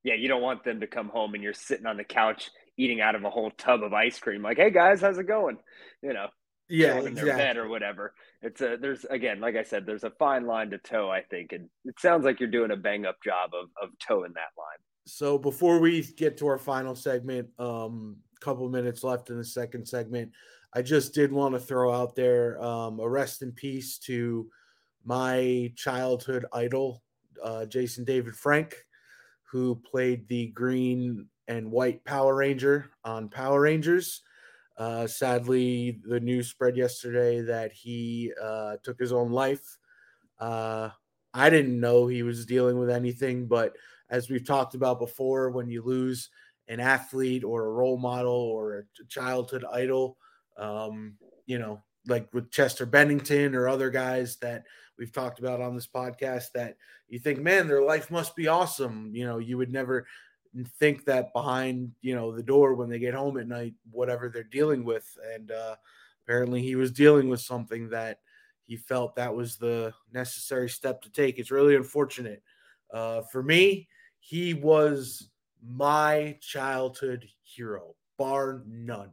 Yeah, 0.03 0.15
you 0.15 0.27
don't 0.27 0.43
want 0.43 0.65
them 0.65 0.81
to 0.81 0.89
come 0.89 1.09
home 1.09 1.35
and 1.35 1.43
you're 1.43 1.55
sitting 1.55 1.87
on 1.87 1.97
the 1.97 2.05
couch 2.05 2.51
eating 2.77 3.01
out 3.01 3.15
of 3.15 3.23
a 3.25 3.31
whole 3.31 3.53
tub 3.53 3.85
of 3.85 3.93
ice 3.93 4.19
cream. 4.19 4.43
Like, 4.43 4.57
hey 4.57 4.71
guys, 4.71 5.01
how's 5.03 5.19
it 5.19 5.29
going? 5.29 5.59
You 6.03 6.15
know, 6.15 6.27
Yeah, 6.71 6.99
in 7.01 7.15
their 7.15 7.27
bed 7.27 7.35
exactly. 7.35 7.61
or 7.61 7.69
whatever. 7.69 8.15
It's 8.43 8.61
a 8.61 8.79
there's 8.81 9.05
again, 9.07 9.41
like 9.41 9.57
I 9.57 9.63
said, 9.63 9.85
there's 9.87 10.05
a 10.05 10.11
fine 10.11 10.47
line 10.47 10.71
to 10.71 10.79
toe. 10.79 11.11
I 11.11 11.23
think, 11.23 11.53
and 11.53 11.69
it 11.85 11.99
sounds 11.99 12.25
like 12.25 12.41
you're 12.41 12.51
doing 12.51 12.71
a 12.71 12.77
bang 12.77 13.07
up 13.07 13.17
job 13.25 13.51
of 13.55 13.69
of 13.83 13.91
toeing 13.99 14.33
that 14.35 14.53
line. 14.57 14.79
So 15.07 15.37
before 15.39 15.81
we 15.81 16.03
get 16.03 16.37
to 16.39 16.47
our 16.47 16.59
final 16.59 16.95
segment, 16.95 17.49
um, 17.59 18.17
couple 18.41 18.69
minutes 18.69 19.05
left 19.05 19.31
in 19.31 19.37
the 19.37 19.45
second 19.45 19.87
segment. 19.87 20.33
I 20.75 20.83
just 20.83 21.15
did 21.15 21.33
want 21.33 21.55
to 21.55 21.61
throw 21.61 21.93
out 21.93 22.17
there 22.17 22.63
um, 22.63 23.01
a 23.01 23.09
rest 23.09 23.43
in 23.43 23.53
peace 23.53 23.99
to 23.99 24.49
my 25.05 25.73
childhood 25.77 26.47
idol, 26.53 27.03
uh, 27.43 27.67
Jason 27.67 28.05
David 28.05 28.35
Frank, 28.35 28.77
who 29.51 29.81
played 29.91 30.29
the 30.29 30.49
green 30.49 31.27
and 31.49 31.71
white 31.71 32.05
Power 32.05 32.35
Ranger 32.35 32.91
on 33.05 33.29
Power 33.29 33.61
Rangers. 33.61 34.23
Uh, 34.81 35.07
sadly, 35.07 36.01
the 36.07 36.19
news 36.19 36.49
spread 36.49 36.75
yesterday 36.75 37.43
that 37.43 37.71
he 37.71 38.33
uh, 38.43 38.77
took 38.83 38.99
his 38.99 39.13
own 39.13 39.31
life. 39.31 39.77
Uh, 40.39 40.89
I 41.35 41.51
didn't 41.51 41.79
know 41.79 42.07
he 42.07 42.23
was 42.23 42.47
dealing 42.47 42.79
with 42.79 42.89
anything, 42.89 43.47
but 43.47 43.77
as 44.09 44.31
we've 44.31 44.47
talked 44.47 44.75
about 44.75 44.99
before, 44.99 45.51
when 45.51 45.69
you 45.69 45.83
lose 45.83 46.31
an 46.69 46.81
athlete 46.81 47.45
or 47.45 47.67
a 47.67 47.73
role 47.73 47.99
model 47.99 48.33
or 48.33 48.79
a 48.79 49.05
childhood 49.07 49.67
idol, 49.71 50.17
um, 50.57 51.19
you 51.45 51.59
know, 51.59 51.83
like 52.07 52.33
with 52.33 52.51
Chester 52.51 52.87
Bennington 52.87 53.55
or 53.55 53.69
other 53.69 53.91
guys 53.91 54.37
that 54.37 54.65
we've 54.99 55.13
talked 55.13 55.41
about 55.41 55.61
on 55.61 55.75
this 55.75 55.87
podcast, 55.87 56.53
that 56.55 56.79
you 57.07 57.19
think, 57.19 57.39
man, 57.39 57.69
their 57.69 57.83
life 57.83 58.11
must 58.11 58.35
be 58.35 58.49
awesome. 58.49 59.11
You 59.15 59.27
know, 59.27 59.37
you 59.37 59.59
would 59.59 59.71
never 59.71 60.07
think 60.79 61.05
that 61.05 61.33
behind, 61.33 61.93
you 62.01 62.15
know, 62.15 62.33
the 62.35 62.43
door 62.43 62.75
when 62.75 62.89
they 62.89 62.99
get 62.99 63.15
home 63.15 63.39
at 63.39 63.49
night, 63.49 63.75
whatever 63.91 64.29
they're 64.29 64.43
dealing 64.43 64.85
with. 64.85 65.07
And 65.35 65.51
uh, 65.51 65.77
apparently 66.25 66.63
he 66.63 66.77
was 66.77 66.93
dealing 66.93 67.29
with 67.29 67.41
something 67.41 67.89
that 67.91 68.19
he 68.65 68.77
felt 68.77 69.17
that 69.17 69.35
was 69.35 69.57
the 69.57 69.93
necessary 70.13 70.69
step 70.69 71.03
to 71.03 71.11
take. 71.11 71.39
It's 71.39 71.51
really 71.51 71.77
unfortunate. 71.77 72.43
Uh, 72.93 73.23
for 73.23 73.43
me, 73.43 73.89
he 74.19 74.55
was 74.55 75.31
my 75.65 76.37
childhood 76.41 77.27
hero, 77.43 77.95
bar 78.19 78.63
none. 78.67 79.11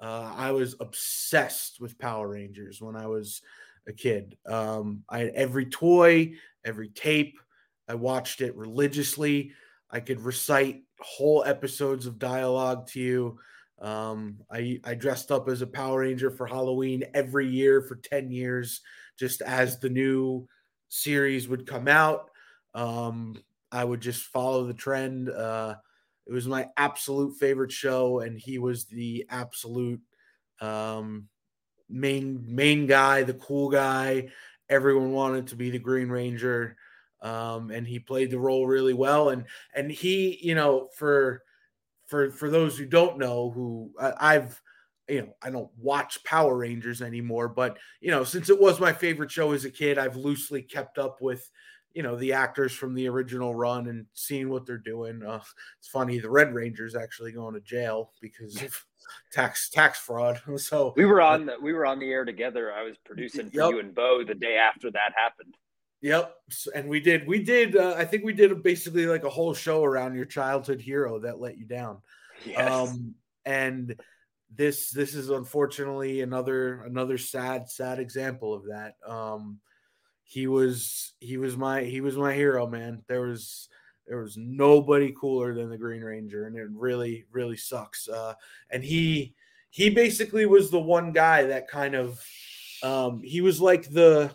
Uh, 0.00 0.32
I 0.36 0.52
was 0.52 0.76
obsessed 0.80 1.80
with 1.80 1.98
Power 1.98 2.28
Rangers 2.28 2.80
when 2.80 2.94
I 2.94 3.06
was 3.06 3.42
a 3.88 3.92
kid. 3.92 4.36
Um, 4.46 5.02
I 5.08 5.20
had 5.20 5.28
every 5.30 5.66
toy, 5.66 6.34
every 6.64 6.88
tape. 6.88 7.38
I 7.88 7.94
watched 7.94 8.40
it 8.40 8.54
religiously. 8.54 9.52
I 9.90 10.00
could 10.00 10.20
recite 10.20 10.82
whole 11.00 11.44
episodes 11.44 12.06
of 12.06 12.18
dialogue 12.18 12.86
to 12.88 13.00
you. 13.00 13.38
Um, 13.80 14.38
I, 14.50 14.80
I 14.84 14.94
dressed 14.94 15.30
up 15.30 15.48
as 15.48 15.62
a 15.62 15.66
Power 15.66 16.00
Ranger 16.00 16.30
for 16.30 16.46
Halloween 16.46 17.04
every 17.14 17.46
year 17.48 17.80
for 17.82 17.96
10 17.96 18.30
years, 18.30 18.80
just 19.18 19.40
as 19.42 19.78
the 19.78 19.88
new 19.88 20.48
series 20.88 21.48
would 21.48 21.66
come 21.66 21.88
out. 21.88 22.30
Um, 22.74 23.36
I 23.70 23.84
would 23.84 24.00
just 24.00 24.24
follow 24.24 24.66
the 24.66 24.74
trend. 24.74 25.30
Uh, 25.30 25.76
it 26.26 26.32
was 26.32 26.48
my 26.48 26.68
absolute 26.76 27.36
favorite 27.38 27.72
show, 27.72 28.20
and 28.20 28.38
he 28.38 28.58
was 28.58 28.84
the 28.86 29.26
absolute 29.30 30.00
um, 30.60 31.28
main 31.88 32.44
main 32.46 32.86
guy, 32.86 33.22
the 33.22 33.34
cool 33.34 33.70
guy. 33.70 34.28
Everyone 34.68 35.12
wanted 35.12 35.46
to 35.48 35.56
be 35.56 35.70
the 35.70 35.78
Green 35.78 36.08
Ranger, 36.08 36.76
um, 37.22 37.70
and 37.70 37.86
he 37.86 37.98
played 37.98 38.30
the 38.30 38.38
role 38.38 38.66
really 38.66 38.94
well. 38.94 39.30
And 39.30 39.44
and 39.74 39.90
he, 39.90 40.38
you 40.42 40.54
know, 40.54 40.88
for 40.96 41.42
for 42.06 42.30
for 42.30 42.50
those 42.50 42.78
who 42.78 42.86
don't 42.86 43.18
know, 43.18 43.50
who 43.50 43.92
I, 44.00 44.34
I've 44.36 44.60
you 45.08 45.22
know, 45.22 45.34
I 45.42 45.50
don't 45.50 45.70
watch 45.78 46.22
Power 46.24 46.56
Rangers 46.58 47.00
anymore, 47.00 47.48
but 47.48 47.78
you 48.00 48.10
know, 48.10 48.24
since 48.24 48.50
it 48.50 48.60
was 48.60 48.78
my 48.78 48.92
favorite 48.92 49.30
show 49.30 49.52
as 49.52 49.64
a 49.64 49.70
kid, 49.70 49.96
I've 49.98 50.16
loosely 50.16 50.62
kept 50.62 50.98
up 50.98 51.20
with 51.22 51.50
you 51.94 52.02
know 52.02 52.16
the 52.16 52.32
actors 52.34 52.72
from 52.72 52.94
the 52.94 53.08
original 53.08 53.54
run 53.54 53.88
and 53.88 54.06
seeing 54.12 54.50
what 54.50 54.66
they're 54.66 54.76
doing. 54.78 55.22
Uh, 55.24 55.40
it's 55.78 55.88
funny, 55.88 56.18
the 56.18 56.30
Red 56.30 56.54
Ranger's 56.54 56.94
actually 56.94 57.32
going 57.32 57.54
to 57.54 57.60
jail 57.60 58.12
because 58.20 58.60
of 58.62 58.84
tax 59.32 59.70
tax 59.70 59.98
fraud. 59.98 60.40
So 60.58 60.92
We 60.96 61.06
were 61.06 61.22
on 61.22 61.46
the 61.46 61.56
we 61.60 61.72
were 61.72 61.86
on 61.86 61.98
the 61.98 62.10
air 62.10 62.24
together. 62.26 62.72
I 62.72 62.82
was 62.82 62.96
producing 63.04 63.50
for 63.50 63.56
Yep. 63.62 63.70
you 63.70 63.78
and 63.80 63.94
Bo 63.94 64.22
the 64.24 64.34
day 64.34 64.56
after 64.56 64.90
that 64.90 65.12
happened. 65.16 65.56
Yep, 66.00 66.34
and 66.74 66.88
we 66.88 67.00
did. 67.00 67.26
We 67.26 67.42
did. 67.42 67.76
Uh, 67.76 67.94
I 67.96 68.04
think 68.04 68.24
we 68.24 68.32
did 68.32 68.62
basically 68.62 69.06
like 69.06 69.24
a 69.24 69.30
whole 69.30 69.52
show 69.52 69.82
around 69.82 70.14
your 70.14 70.26
childhood 70.26 70.80
hero 70.80 71.18
that 71.20 71.40
let 71.40 71.58
you 71.58 71.64
down. 71.64 71.98
Yes. 72.44 72.70
Um, 72.70 73.14
and 73.44 74.00
this 74.54 74.90
this 74.90 75.14
is 75.14 75.30
unfortunately 75.30 76.20
another 76.20 76.82
another 76.82 77.18
sad 77.18 77.68
sad 77.68 77.98
example 77.98 78.54
of 78.54 78.66
that. 78.66 78.94
Um, 79.06 79.58
he 80.22 80.46
was 80.46 81.14
he 81.20 81.36
was 81.36 81.56
my 81.56 81.82
he 81.82 82.00
was 82.00 82.16
my 82.16 82.32
hero, 82.32 82.66
man. 82.66 83.02
There 83.08 83.22
was 83.22 83.68
there 84.06 84.22
was 84.22 84.36
nobody 84.36 85.14
cooler 85.18 85.54
than 85.54 85.68
the 85.68 85.78
Green 85.78 86.02
Ranger, 86.02 86.46
and 86.46 86.56
it 86.56 86.68
really 86.70 87.24
really 87.32 87.56
sucks. 87.56 88.08
Uh, 88.08 88.34
and 88.70 88.84
he 88.84 89.34
he 89.70 89.90
basically 89.90 90.46
was 90.46 90.70
the 90.70 90.80
one 90.80 91.12
guy 91.12 91.44
that 91.44 91.68
kind 91.68 91.94
of 91.94 92.24
um, 92.82 93.20
he 93.22 93.40
was 93.40 93.60
like 93.60 93.90
the 93.90 94.30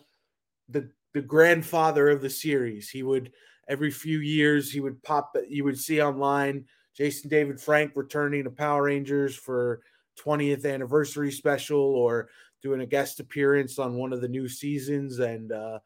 the 0.70 0.90
the 1.14 1.22
grandfather 1.22 2.10
of 2.10 2.22
the 2.22 2.30
series. 2.30 2.90
He 2.90 3.04
would 3.04 3.32
every 3.70 3.92
few 3.92 4.20
years 4.20 4.72
he 4.72 4.80
would 4.80 5.02
pop 5.04 5.36
you 5.48 5.64
would 5.64 5.80
see 5.80 6.02
online 6.02 6.66
Jason 6.96 7.30
David 7.30 7.60
Frank 7.60 7.94
returning 7.96 8.44
to 8.44 8.50
Power 8.50 8.84
Rangers 8.84 9.36
for 9.36 9.82
20th 10.20 10.72
anniversary 10.72 11.32
special 11.32 11.80
or 11.80 12.30
doing 12.62 12.82
a 12.82 12.86
guest 12.86 13.20
appearance 13.20 13.80
on 13.80 13.96
one 13.96 14.14
of 14.14 14.22
the 14.22 14.28
new 14.28 14.48
seasons 14.48 15.20
and 15.20 15.52
uh, 15.52 15.80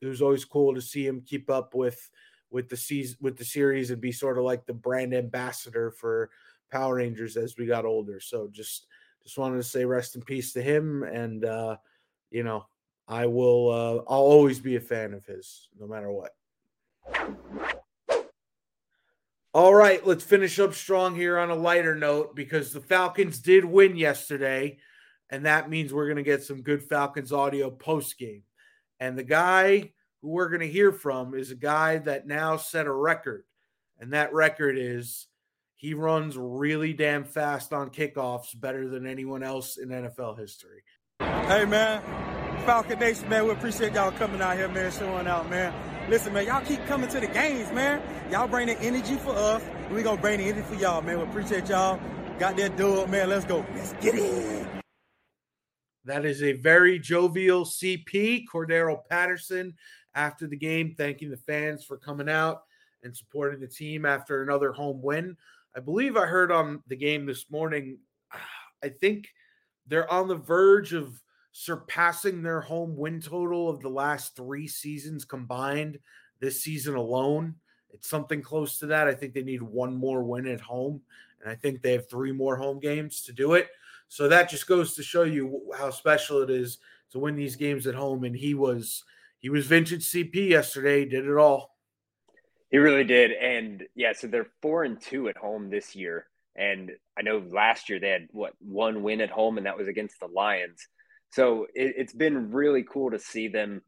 it 0.00 0.06
was 0.06 0.22
always 0.22 0.44
cool 0.44 0.74
to 0.74 0.80
see 0.80 1.06
him 1.06 1.22
keep 1.26 1.50
up 1.50 1.74
with 1.74 2.10
with 2.50 2.68
the 2.68 2.76
season 2.76 3.16
with 3.20 3.36
the 3.36 3.44
series 3.44 3.90
and 3.90 4.00
be 4.00 4.12
sort 4.12 4.38
of 4.38 4.44
like 4.44 4.66
the 4.66 4.74
brand 4.74 5.14
ambassador 5.14 5.90
for 5.90 6.30
Power 6.70 6.96
Rangers 6.96 7.36
as 7.36 7.56
we 7.56 7.66
got 7.66 7.84
older. 7.84 8.20
So 8.20 8.48
just 8.52 8.86
just 9.22 9.38
wanted 9.38 9.56
to 9.56 9.62
say 9.62 9.84
rest 9.84 10.16
in 10.16 10.22
peace 10.22 10.52
to 10.54 10.62
him 10.62 11.02
and 11.02 11.44
uh 11.44 11.76
you 12.30 12.42
know 12.42 12.66
I 13.10 13.26
will 13.26 13.70
uh 13.70 13.94
I'll 14.10 14.20
always 14.20 14.60
be 14.60 14.76
a 14.76 14.80
fan 14.80 15.12
of 15.12 15.26
his 15.26 15.68
no 15.78 15.86
matter 15.86 16.10
what. 16.10 16.30
All 19.52 19.74
right, 19.74 20.06
let's 20.06 20.22
finish 20.22 20.60
up 20.60 20.74
strong 20.74 21.16
here 21.16 21.36
on 21.36 21.50
a 21.50 21.56
lighter 21.56 21.96
note 21.96 22.36
because 22.36 22.72
the 22.72 22.80
Falcons 22.80 23.40
did 23.40 23.64
win 23.64 23.96
yesterday, 23.96 24.78
and 25.28 25.44
that 25.44 25.68
means 25.68 25.92
we're 25.92 26.06
going 26.06 26.18
to 26.18 26.22
get 26.22 26.44
some 26.44 26.62
good 26.62 26.84
Falcons 26.84 27.32
audio 27.32 27.68
post 27.68 28.16
game. 28.16 28.44
And 29.00 29.18
the 29.18 29.24
guy 29.24 29.92
who 30.22 30.28
we're 30.28 30.50
going 30.50 30.60
to 30.60 30.68
hear 30.68 30.92
from 30.92 31.34
is 31.34 31.50
a 31.50 31.56
guy 31.56 31.98
that 31.98 32.28
now 32.28 32.58
set 32.58 32.86
a 32.86 32.92
record, 32.92 33.42
and 33.98 34.12
that 34.12 34.32
record 34.32 34.78
is 34.78 35.26
he 35.74 35.94
runs 35.94 36.36
really 36.36 36.92
damn 36.92 37.24
fast 37.24 37.72
on 37.72 37.90
kickoffs, 37.90 38.58
better 38.58 38.86
than 38.88 39.04
anyone 39.04 39.42
else 39.42 39.78
in 39.78 39.88
NFL 39.88 40.38
history. 40.38 40.84
Hey 41.18 41.64
man, 41.64 42.02
Falcon 42.60 42.98
Nation, 42.98 43.28
man, 43.28 43.44
we 43.44 43.50
appreciate 43.50 43.94
y'all 43.94 44.12
coming 44.12 44.40
out 44.40 44.56
here, 44.56 44.68
man, 44.68 44.92
showing 44.92 45.26
out, 45.26 45.48
man. 45.48 45.72
Listen, 46.08 46.32
man, 46.32 46.46
y'all 46.46 46.64
keep 46.64 46.84
coming 46.86 47.08
to 47.08 47.20
the 47.20 47.26
games, 47.26 47.70
man. 47.72 48.02
Y'all 48.30 48.48
bring 48.48 48.66
the 48.66 48.78
energy 48.80 49.16
for 49.16 49.30
us, 49.30 49.62
we 49.90 50.02
gonna 50.02 50.20
bring 50.20 50.38
the 50.38 50.44
energy 50.44 50.62
for 50.62 50.74
y'all, 50.74 51.02
man. 51.02 51.18
We 51.18 51.24
appreciate 51.24 51.68
y'all. 51.68 52.00
Got 52.38 52.56
that 52.58 52.76
dude, 52.76 53.10
man. 53.10 53.28
Let's 53.28 53.44
go. 53.44 53.66
Let's 53.74 53.92
get 53.94 54.14
it. 54.14 54.66
That 56.04 56.24
is 56.24 56.42
a 56.42 56.52
very 56.52 56.98
jovial 56.98 57.64
CP, 57.64 58.44
Cordarrelle 58.52 59.06
Patterson, 59.08 59.74
after 60.14 60.46
the 60.46 60.56
game, 60.56 60.94
thanking 60.96 61.30
the 61.30 61.36
fans 61.36 61.84
for 61.84 61.96
coming 61.96 62.28
out 62.28 62.62
and 63.02 63.16
supporting 63.16 63.60
the 63.60 63.66
team 63.66 64.06
after 64.06 64.42
another 64.42 64.72
home 64.72 65.02
win. 65.02 65.36
I 65.76 65.80
believe 65.80 66.16
I 66.16 66.26
heard 66.26 66.50
on 66.50 66.82
the 66.86 66.96
game 66.96 67.26
this 67.26 67.50
morning, 67.50 67.98
I 68.82 68.88
think 68.88 69.28
they're 69.86 70.10
on 70.10 70.28
the 70.28 70.36
verge 70.36 70.92
of 70.92 71.20
surpassing 71.52 72.42
their 72.42 72.60
home 72.60 72.96
win 72.96 73.20
total 73.20 73.68
of 73.68 73.80
the 73.80 73.88
last 73.88 74.36
three 74.36 74.68
seasons 74.68 75.24
combined 75.24 75.98
this 76.40 76.62
season 76.62 76.94
alone. 76.94 77.54
It's 77.92 78.08
something 78.08 78.40
close 78.40 78.78
to 78.78 78.86
that. 78.86 79.08
I 79.08 79.14
think 79.14 79.34
they 79.34 79.42
need 79.42 79.62
one 79.62 79.96
more 79.96 80.22
win 80.22 80.46
at 80.46 80.60
home, 80.60 81.00
and 81.42 81.50
I 81.50 81.54
think 81.54 81.82
they 81.82 81.92
have 81.92 82.08
three 82.08 82.32
more 82.32 82.56
home 82.56 82.78
games 82.78 83.22
to 83.22 83.32
do 83.32 83.54
it. 83.54 83.68
So 84.08 84.28
that 84.28 84.48
just 84.48 84.66
goes 84.66 84.94
to 84.94 85.02
show 85.02 85.22
you 85.22 85.72
how 85.76 85.90
special 85.90 86.42
it 86.42 86.50
is 86.50 86.78
to 87.12 87.18
win 87.18 87.36
these 87.36 87.56
games 87.56 87.86
at 87.86 87.94
home. 87.94 88.24
And 88.24 88.34
he 88.34 88.54
was 88.54 89.04
he 89.38 89.50
was 89.50 89.66
vintage 89.66 90.04
CP 90.04 90.48
yesterday. 90.48 91.04
Did 91.04 91.26
it 91.26 91.36
all. 91.36 91.76
He 92.70 92.78
really 92.78 93.04
did, 93.04 93.32
and 93.32 93.84
yeah. 93.96 94.12
So 94.12 94.28
they're 94.28 94.50
four 94.62 94.84
and 94.84 95.00
two 95.00 95.28
at 95.28 95.36
home 95.36 95.70
this 95.70 95.96
year, 95.96 96.26
and 96.54 96.92
I 97.18 97.22
know 97.22 97.42
last 97.50 97.88
year 97.88 97.98
they 97.98 98.10
had 98.10 98.28
what 98.30 98.54
one 98.60 99.02
win 99.02 99.20
at 99.20 99.30
home, 99.30 99.58
and 99.58 99.66
that 99.66 99.76
was 99.76 99.88
against 99.88 100.20
the 100.20 100.28
Lions. 100.28 100.86
So 101.30 101.66
it, 101.74 101.94
it's 101.96 102.12
been 102.12 102.50
really 102.50 102.84
cool 102.84 103.10
to 103.10 103.18
see 103.18 103.48
them 103.48 103.82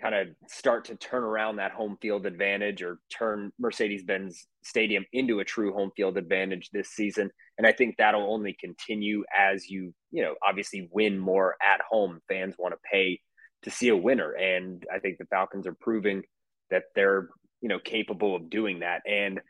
kind 0.00 0.14
of 0.14 0.28
start 0.46 0.84
to 0.86 0.96
turn 0.96 1.24
around 1.24 1.56
that 1.56 1.72
home 1.72 1.96
field 2.02 2.26
advantage 2.26 2.82
or 2.82 2.98
turn 3.10 3.50
Mercedes 3.58 4.04
Benz 4.04 4.46
Stadium 4.62 5.06
into 5.12 5.40
a 5.40 5.44
true 5.44 5.72
home 5.72 5.90
field 5.96 6.18
advantage 6.18 6.68
this 6.70 6.90
season. 6.90 7.30
And 7.56 7.66
I 7.66 7.72
think 7.72 7.96
that'll 7.96 8.32
only 8.32 8.56
continue 8.60 9.24
as 9.36 9.68
you, 9.68 9.94
you 10.10 10.22
know, 10.22 10.34
obviously 10.46 10.88
win 10.92 11.18
more 11.18 11.56
at 11.62 11.80
home. 11.88 12.20
Fans 12.28 12.56
want 12.58 12.74
to 12.74 12.88
pay 12.90 13.20
to 13.62 13.70
see 13.70 13.88
a 13.88 13.96
winner. 13.96 14.32
And 14.32 14.84
I 14.94 14.98
think 14.98 15.18
the 15.18 15.24
Falcons 15.26 15.66
are 15.66 15.76
proving 15.80 16.22
that 16.70 16.84
they're, 16.94 17.28
you 17.62 17.68
know, 17.68 17.78
capable 17.78 18.36
of 18.36 18.50
doing 18.50 18.80
that. 18.80 19.00
And 19.06 19.40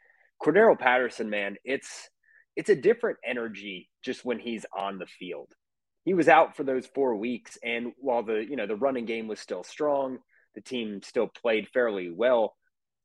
Cordarrelle 0.41 0.79
Patterson, 0.79 1.29
man, 1.29 1.57
it's 1.65 2.09
it's 2.55 2.71
a 2.71 2.77
different 2.77 3.19
energy 3.25 3.91
just 4.03 4.25
when 4.25 4.39
he's 4.39 4.65
on 4.77 4.99
the 4.99 5.07
field 5.07 5.53
he 6.07 6.15
was 6.15 6.29
out 6.29 6.57
for 6.57 6.63
those 6.63 6.87
four 6.87 7.17
weeks. 7.17 7.59
And 7.63 7.93
while 7.99 8.23
the, 8.23 8.47
you 8.49 8.55
know, 8.55 8.69
the 8.69 8.77
running 8.77 9.07
game 9.07 9.27
was 9.27 9.41
still 9.41 9.65
strong, 9.65 10.19
the 10.55 10.61
team 10.61 11.03
still 11.03 11.27
played 11.27 11.69
fairly 11.69 12.11
well 12.11 12.57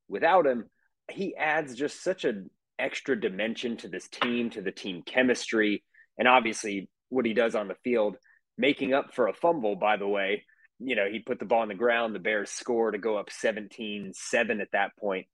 without 0.08 0.46
him. 0.46 0.66
He 1.10 1.36
adds 1.36 1.76
just 1.76 2.04
such 2.04 2.26
an 2.26 2.52
extra 2.78 3.20
dimension 3.20 3.76
to 3.78 3.90
this 3.90 4.08
team, 4.08 4.52
to 4.52 4.62
the 4.62 4.72
team 4.72 5.02
chemistry, 5.04 5.84
and 6.18 6.28
obviously 6.28 6.90
what 7.10 7.26
he 7.26 7.34
does 7.34 7.56
on 7.56 7.68
the 7.68 7.76
field, 7.84 8.18
making 8.56 8.94
up 8.94 9.16
for 9.16 9.28
a 9.28 9.34
fumble, 9.34 9.76
by 9.76 9.98
the 9.98 10.08
way. 10.08 10.46
You 10.78 10.96
know, 10.96 11.10
he 11.12 11.20
put 11.20 11.40
the 11.40 11.46
ball 11.46 11.62
on 11.62 11.70
the 11.70 11.74
ground, 11.74 12.14
the 12.14 12.20
Bears 12.20 12.52
score 12.52 12.92
to 12.92 13.00
go 13.00 13.18
up 13.18 13.32
17 13.32 14.12
7 14.14 14.62
at 14.62 14.72
that 14.74 14.96
point. 15.00 15.26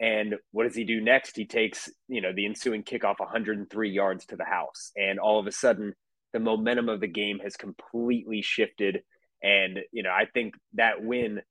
And 0.00 0.34
what 0.50 0.64
does 0.64 0.74
he 0.74 0.82
do 0.82 1.00
next? 1.00 1.36
He 1.36 1.46
takes, 1.46 1.88
you 2.08 2.20
know, 2.20 2.32
the 2.34 2.46
ensuing 2.46 2.82
kickoff 2.82 3.20
103 3.20 3.90
yards 3.90 4.26
to 4.26 4.36
the 4.36 4.44
house. 4.44 4.90
And 4.96 5.20
all 5.20 5.38
of 5.38 5.46
a 5.46 5.52
sudden, 5.52 5.94
the 6.32 6.40
momentum 6.40 6.88
of 6.88 7.00
the 7.00 7.08
game 7.08 7.38
has 7.40 7.56
completely 7.56 8.42
shifted. 8.42 9.02
And, 9.42 9.80
you 9.92 10.02
know, 10.02 10.10
I 10.10 10.26
think 10.26 10.54
that 10.74 11.02
win, 11.02 11.42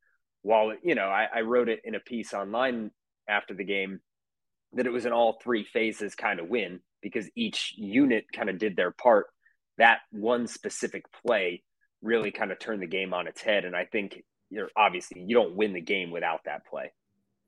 while, 0.42 0.74
you 0.84 0.96
know, 0.96 1.06
I, 1.06 1.28
I 1.36 1.42
wrote 1.42 1.70
it 1.70 1.82
in 1.84 1.96
a 1.96 2.00
piece 2.00 2.34
online 2.34 2.92
after 3.28 3.54
the 3.54 3.64
game 3.64 4.00
that 4.74 4.86
it 4.86 4.92
was 4.92 5.06
an 5.06 5.12
all 5.12 5.40
three 5.44 5.66
phases 5.66 6.16
kind 6.16 6.40
of 6.40 6.48
win 6.48 6.80
because 7.02 7.30
each 7.36 7.74
unit 7.78 8.26
kind 8.34 8.50
of 8.50 8.58
did 8.58 8.76
their 8.76 8.92
part. 8.92 9.28
That 9.78 10.00
one 10.12 10.48
specific 10.48 11.06
play 11.26 11.64
really 12.02 12.32
kind 12.32 12.52
of 12.52 12.60
turned 12.60 12.82
the 12.82 12.88
game 12.88 13.14
on 13.14 13.28
its 13.28 13.42
head. 13.42 13.66
And 13.66 13.76
I 13.76 13.86
think 13.86 14.24
you're 14.50 14.70
obviously 14.76 15.22
you 15.22 15.36
don't 15.36 15.56
win 15.56 15.74
the 15.74 15.82
game 15.82 16.12
without 16.12 16.42
that 16.46 16.66
play. 16.66 16.92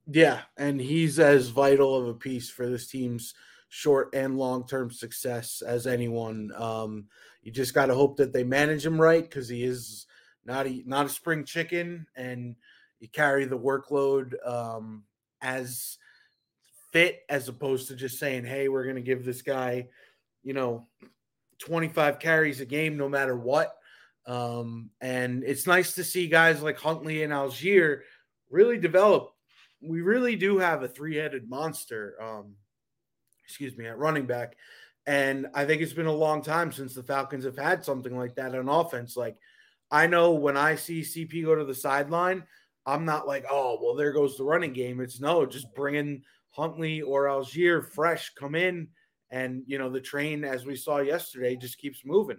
Yeah, 0.06 0.42
and 0.58 0.82
he's 0.82 1.18
as 1.18 1.48
vital 1.48 1.96
of 1.96 2.08
a 2.08 2.14
piece 2.14 2.50
for 2.50 2.70
this 2.70 2.88
team's 2.88 3.34
short 3.76 4.14
and 4.14 4.38
long 4.38 4.68
term 4.68 4.92
success 4.92 5.64
as 5.66 5.88
anyone. 5.88 6.52
Um, 6.56 7.06
you 7.42 7.52
just 7.52 7.74
got 7.74 7.88
to 7.88 7.96
hope 7.96 8.18
that 8.18 8.32
they 8.32 8.44
manage 8.44 8.86
him 8.86 9.02
right 9.02 9.24
because 9.24 9.50
he 9.50 9.64
is 9.64 10.06
not 10.46 10.68
a 10.68 10.84
not 10.86 11.08
a 11.08 11.10
spring 11.10 11.44
chicken, 11.44 12.06
and 12.16 12.56
you 13.00 13.10
carry 13.10 13.46
the 13.46 13.58
workload 13.58 14.36
um, 14.48 15.06
as 15.42 15.98
fit 16.92 17.22
as 17.30 17.48
opposed 17.48 17.88
to 17.88 17.96
just 17.96 18.20
saying, 18.20 18.46
"Hey, 18.46 18.70
we're 18.70 18.84
going 18.84 18.96
to 18.96 19.02
give 19.02 19.26
this 19.26 19.42
guy, 19.42 19.88
you 20.44 20.54
know, 20.54 20.86
25 21.58 22.20
carries 22.20 22.62
a 22.62 22.66
game 22.66 22.96
no 22.96 23.10
matter 23.10 23.36
what." 23.36 23.76
Um, 24.28 24.92
and 25.02 25.44
it's 25.44 25.66
nice 25.66 25.96
to 25.96 26.04
see 26.04 26.28
guys 26.28 26.62
like 26.62 26.78
Huntley 26.78 27.24
and 27.24 27.34
Allgeier 27.34 28.02
really 28.52 28.78
develop. 28.78 29.32
We 29.82 30.02
really 30.02 30.36
do 30.36 30.60
have 30.60 30.84
a 30.84 30.88
three-headed 30.88 31.50
monster. 31.50 32.16
Um, 32.22 32.54
excuse 33.44 33.78
me, 33.78 33.88
at 33.88 33.98
running 33.98 34.26
back. 34.26 34.56
And 35.06 35.48
I 35.54 35.66
think 35.66 35.82
it's 35.82 35.94
been 35.94 36.06
a 36.06 36.12
long 36.12 36.42
time 36.42 36.72
since 36.72 36.94
the 36.94 37.04
Falcons 37.04 37.44
have 37.44 37.58
had 37.58 37.84
something 37.84 38.18
like 38.18 38.36
that 38.36 38.56
on 38.56 38.70
offense. 38.70 39.18
Like, 39.18 39.36
I 39.92 40.08
know 40.08 40.32
when 40.32 40.58
I 40.58 40.76
see 40.76 41.02
CP 41.02 41.44
go 41.44 41.56
to 41.56 41.66
the 41.66 41.76
sideline, 41.76 42.44
I'm 42.86 43.06
not 43.06 43.28
like, 43.28 43.46
oh, 43.50 43.80
well, 43.82 43.96
there 43.96 44.14
goes 44.14 44.38
the 44.38 44.44
running 44.44 44.74
game. 44.74 45.00
It's 45.02 45.20
no, 45.20 45.46
just 45.46 45.74
bringing 45.76 46.24
Huntley 46.52 47.02
or 47.02 47.26
Allgeier 47.26 47.86
fresh, 47.86 48.34
come 48.34 48.56
in, 48.56 48.88
and 49.32 49.64
you 49.66 49.78
know 49.78 49.90
the 49.90 50.02
train, 50.02 50.44
as 50.44 50.66
we 50.66 50.76
saw 50.76 51.00
yesterday, 51.00 51.56
just 51.56 51.78
keeps 51.78 52.06
moving. 52.06 52.38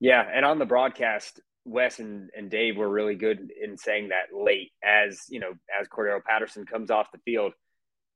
Yeah, 0.00 0.28
and 0.32 0.44
on 0.44 0.58
the 0.58 0.66
broadcast, 0.66 1.40
Wes 1.64 2.00
and, 2.00 2.28
and 2.36 2.50
Dave 2.50 2.76
were 2.76 2.88
really 2.88 3.14
good 3.14 3.50
in 3.62 3.76
saying 3.76 4.08
that 4.08 4.36
late, 4.36 4.72
as 4.84 5.22
you 5.28 5.40
know, 5.40 5.52
as 5.80 5.88
Cordarrelle 5.88 6.24
Patterson 6.24 6.66
comes 6.66 6.90
off 6.90 7.12
the 7.12 7.18
field 7.24 7.52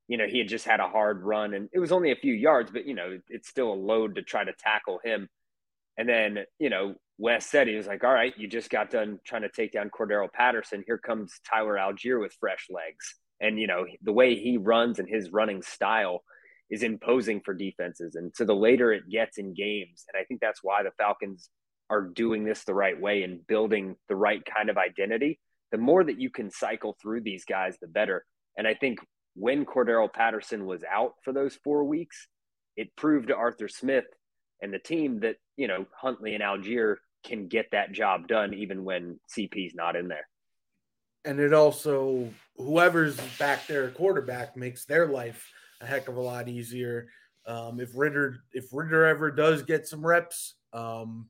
you 0.07 0.17
know, 0.17 0.27
he 0.27 0.39
had 0.39 0.47
just 0.47 0.65
had 0.65 0.79
a 0.79 0.87
hard 0.87 1.23
run 1.23 1.53
and 1.53 1.69
it 1.73 1.79
was 1.79 1.91
only 1.91 2.11
a 2.11 2.15
few 2.15 2.33
yards, 2.33 2.71
but, 2.71 2.85
you 2.85 2.95
know, 2.95 3.19
it's 3.29 3.49
still 3.49 3.71
a 3.71 3.75
load 3.75 4.15
to 4.15 4.21
try 4.21 4.43
to 4.43 4.53
tackle 4.53 4.99
him. 5.03 5.27
And 5.97 6.07
then, 6.07 6.39
you 6.59 6.69
know, 6.69 6.95
Wes 7.17 7.45
said, 7.45 7.67
he 7.67 7.75
was 7.75 7.87
like, 7.87 8.03
all 8.03 8.13
right, 8.13 8.33
you 8.37 8.47
just 8.47 8.69
got 8.69 8.91
done 8.91 9.19
trying 9.25 9.41
to 9.41 9.49
take 9.49 9.71
down 9.71 9.89
Cordarrelle 9.89 10.31
Patterson. 10.31 10.83
Here 10.85 10.99
comes 10.99 11.39
Tyler 11.49 11.75
Allgeier 11.75 12.21
with 12.21 12.37
fresh 12.39 12.67
legs. 12.69 13.15
And, 13.39 13.59
you 13.59 13.67
know, 13.67 13.85
the 14.03 14.13
way 14.13 14.35
he 14.35 14.57
runs 14.57 14.99
and 14.99 15.09
his 15.09 15.31
running 15.31 15.61
style, 15.61 16.23
is 16.69 16.83
imposing 16.83 17.41
for 17.41 17.53
defenses. 17.53 18.15
And 18.15 18.31
so 18.35 18.43
the 18.43 18.53
later 18.53 18.91
it 18.91 19.09
gets 19.09 19.37
in 19.37 19.53
games, 19.53 20.05
and 20.07 20.19
I 20.19 20.25
think 20.25 20.41
that's 20.41 20.63
why 20.63 20.83
the 20.83 20.91
Falcons 20.97 21.49
are 21.89 22.01
doing 22.01 22.43
this 22.43 22.63
the 22.63 22.73
right 22.73 22.99
way 22.99 23.23
and 23.23 23.45
building 23.47 23.95
the 24.09 24.15
right 24.15 24.43
kind 24.45 24.69
of 24.69 24.77
identity. 24.77 25.39
The 25.71 25.77
more 25.77 26.03
that 26.03 26.19
you 26.19 26.29
can 26.29 26.51
cycle 26.51 26.97
through 27.01 27.21
these 27.21 27.45
guys, 27.45 27.77
the 27.79 27.87
better. 27.87 28.25
And 28.57 28.67
I 28.67 28.73
think 28.73 28.99
when 29.37 29.65
Cordarrelle 29.65 30.11
Patterson 30.11 30.65
was 30.65 30.83
out 30.83 31.13
for 31.23 31.31
those 31.31 31.55
four 31.63 31.83
weeks, 31.83 32.27
it 32.75 32.95
proved 32.95 33.27
to 33.27 33.35
Arthur 33.35 33.67
Smith 33.67 34.05
and 34.61 34.73
the 34.73 34.79
team 34.79 35.19
that, 35.19 35.35
you 35.55 35.67
know, 35.67 35.85
Huntley 35.95 36.33
and 36.33 36.43
Allgeier 36.43 36.95
can 37.23 37.47
get 37.47 37.67
that 37.71 37.91
job 37.91 38.27
done 38.27 38.53
even 38.53 38.83
when 38.83 39.19
CP's 39.35 39.75
not 39.75 39.95
in 39.95 40.07
there. 40.07 40.27
And 41.23 41.39
it 41.39 41.53
also, 41.53 42.29
whoever's 42.55 43.19
back 43.37 43.67
there 43.67 43.89
quarterback 43.91 44.57
makes 44.57 44.85
their 44.85 45.07
life 45.07 45.47
a 45.81 45.85
heck 45.85 46.07
of 46.07 46.17
a 46.17 46.21
lot 46.21 46.47
easier. 46.47 47.09
Um, 47.45 47.79
if 47.79 47.91
Ridder, 47.95 48.39
if 48.53 48.65
Ridder 48.71 49.05
ever 49.05 49.29
does 49.29 49.61
get 49.61 49.87
some 49.87 50.05
reps, 50.05 50.55
um, 50.73 51.29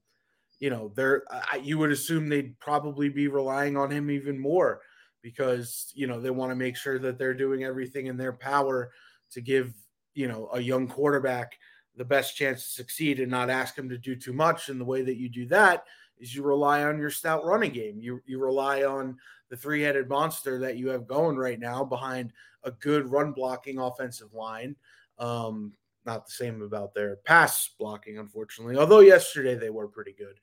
you 0.60 0.70
know, 0.70 0.92
there 0.96 1.24
you 1.62 1.78
would 1.78 1.92
assume 1.92 2.30
they'd 2.30 2.60
probably 2.60 3.10
be 3.10 3.28
relying 3.28 3.78
on 3.78 3.92
him 3.92 4.10
even 4.10 4.40
more 4.40 4.82
because 5.22 5.92
you 5.96 6.08
know 6.08 6.20
they 6.20 6.30
want 6.30 6.52
to 6.52 6.56
make 6.56 6.76
sure 6.76 7.00
that 7.00 7.18
they're 7.18 7.34
doing 7.34 7.64
everything 7.64 8.08
in 8.08 8.18
their 8.18 8.34
power 8.34 8.92
to 9.32 9.42
give 9.42 9.74
you 10.14 10.28
know 10.28 10.50
a 10.54 10.60
young 10.60 10.88
quarterback 10.88 11.58
the 11.96 12.06
best 12.06 12.36
chance 12.36 12.64
to 12.64 12.70
succeed 12.70 13.20
and 13.20 13.32
not 13.32 13.50
ask 13.50 13.78
him 13.78 13.90
to 13.90 13.98
do 13.98 14.16
too 14.16 14.34
much. 14.34 14.70
And 14.70 14.80
the 14.80 14.86
way 14.86 15.02
that 15.02 15.18
you 15.18 15.30
do 15.30 15.48
that 15.48 15.86
is 16.20 16.36
you 16.36 16.44
rely 16.44 16.84
on 16.84 17.00
your 17.00 17.10
stout 17.10 17.46
running 17.46 17.72
game. 17.72 18.00
You 18.00 18.22
you 18.26 18.40
rely 18.40 18.84
on 18.84 19.18
the 19.50 19.58
three-headed 19.58 20.10
monster 20.10 20.60
that 20.60 20.78
you 20.78 20.90
have 20.90 21.08
going 21.08 21.38
right 21.38 21.60
now 21.60 21.84
behind 21.84 22.34
a 22.64 22.72
good 22.72 23.10
run 23.10 23.32
blocking 23.32 23.80
offensive 23.80 24.34
line. 24.34 24.76
Um, 25.20 25.74
not 26.06 26.26
the 26.26 26.32
same 26.32 26.62
about 26.62 26.94
their 26.94 27.18
pass 27.18 27.70
blocking, 27.80 28.18
unfortunately. 28.18 28.78
Although 28.78 29.00
yesterday 29.00 29.56
they 29.56 29.70
were 29.70 29.88
pretty 29.88 30.14
good. 30.14 30.40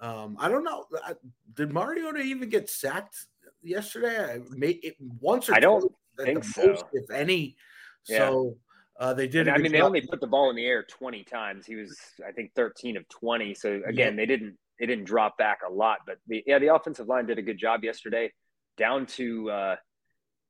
Um, 0.00 0.36
I 0.38 0.48
don't 0.48 0.64
know. 0.64 0.86
Did 1.54 1.72
Mariota 1.72 2.20
even 2.20 2.48
get 2.48 2.70
sacked 2.70 3.26
yesterday? 3.62 4.34
I 4.34 4.38
made 4.50 4.80
it 4.82 4.96
once 5.20 5.48
or 5.48 5.54
I 5.54 5.60
don't 5.60 5.92
think 6.18 6.44
so. 6.44 6.66
Most, 6.66 6.84
if 6.92 7.10
any. 7.10 7.56
Yeah. 8.08 8.18
So 8.18 8.56
uh, 8.98 9.14
they 9.14 9.28
did. 9.28 9.48
I 9.48 9.58
mean, 9.58 9.72
they 9.72 9.80
only 9.80 10.00
put 10.00 10.20
the 10.20 10.26
ball 10.26 10.50
in 10.50 10.56
the 10.56 10.66
air 10.66 10.84
twenty 10.84 11.24
times. 11.24 11.66
He 11.66 11.76
was, 11.76 11.98
I 12.26 12.32
think, 12.32 12.52
thirteen 12.54 12.96
of 12.96 13.08
twenty. 13.08 13.54
So 13.54 13.80
again, 13.86 14.16
they 14.16 14.26
didn't 14.26 14.56
they 14.80 14.86
didn't 14.86 15.04
drop 15.04 15.38
back 15.38 15.60
a 15.68 15.72
lot. 15.72 15.98
But 16.06 16.18
the, 16.26 16.42
yeah, 16.46 16.58
the 16.58 16.74
offensive 16.74 17.06
line 17.08 17.26
did 17.26 17.38
a 17.38 17.42
good 17.42 17.58
job 17.58 17.84
yesterday. 17.84 18.32
Down 18.76 19.06
to 19.06 19.50
uh, 19.50 19.76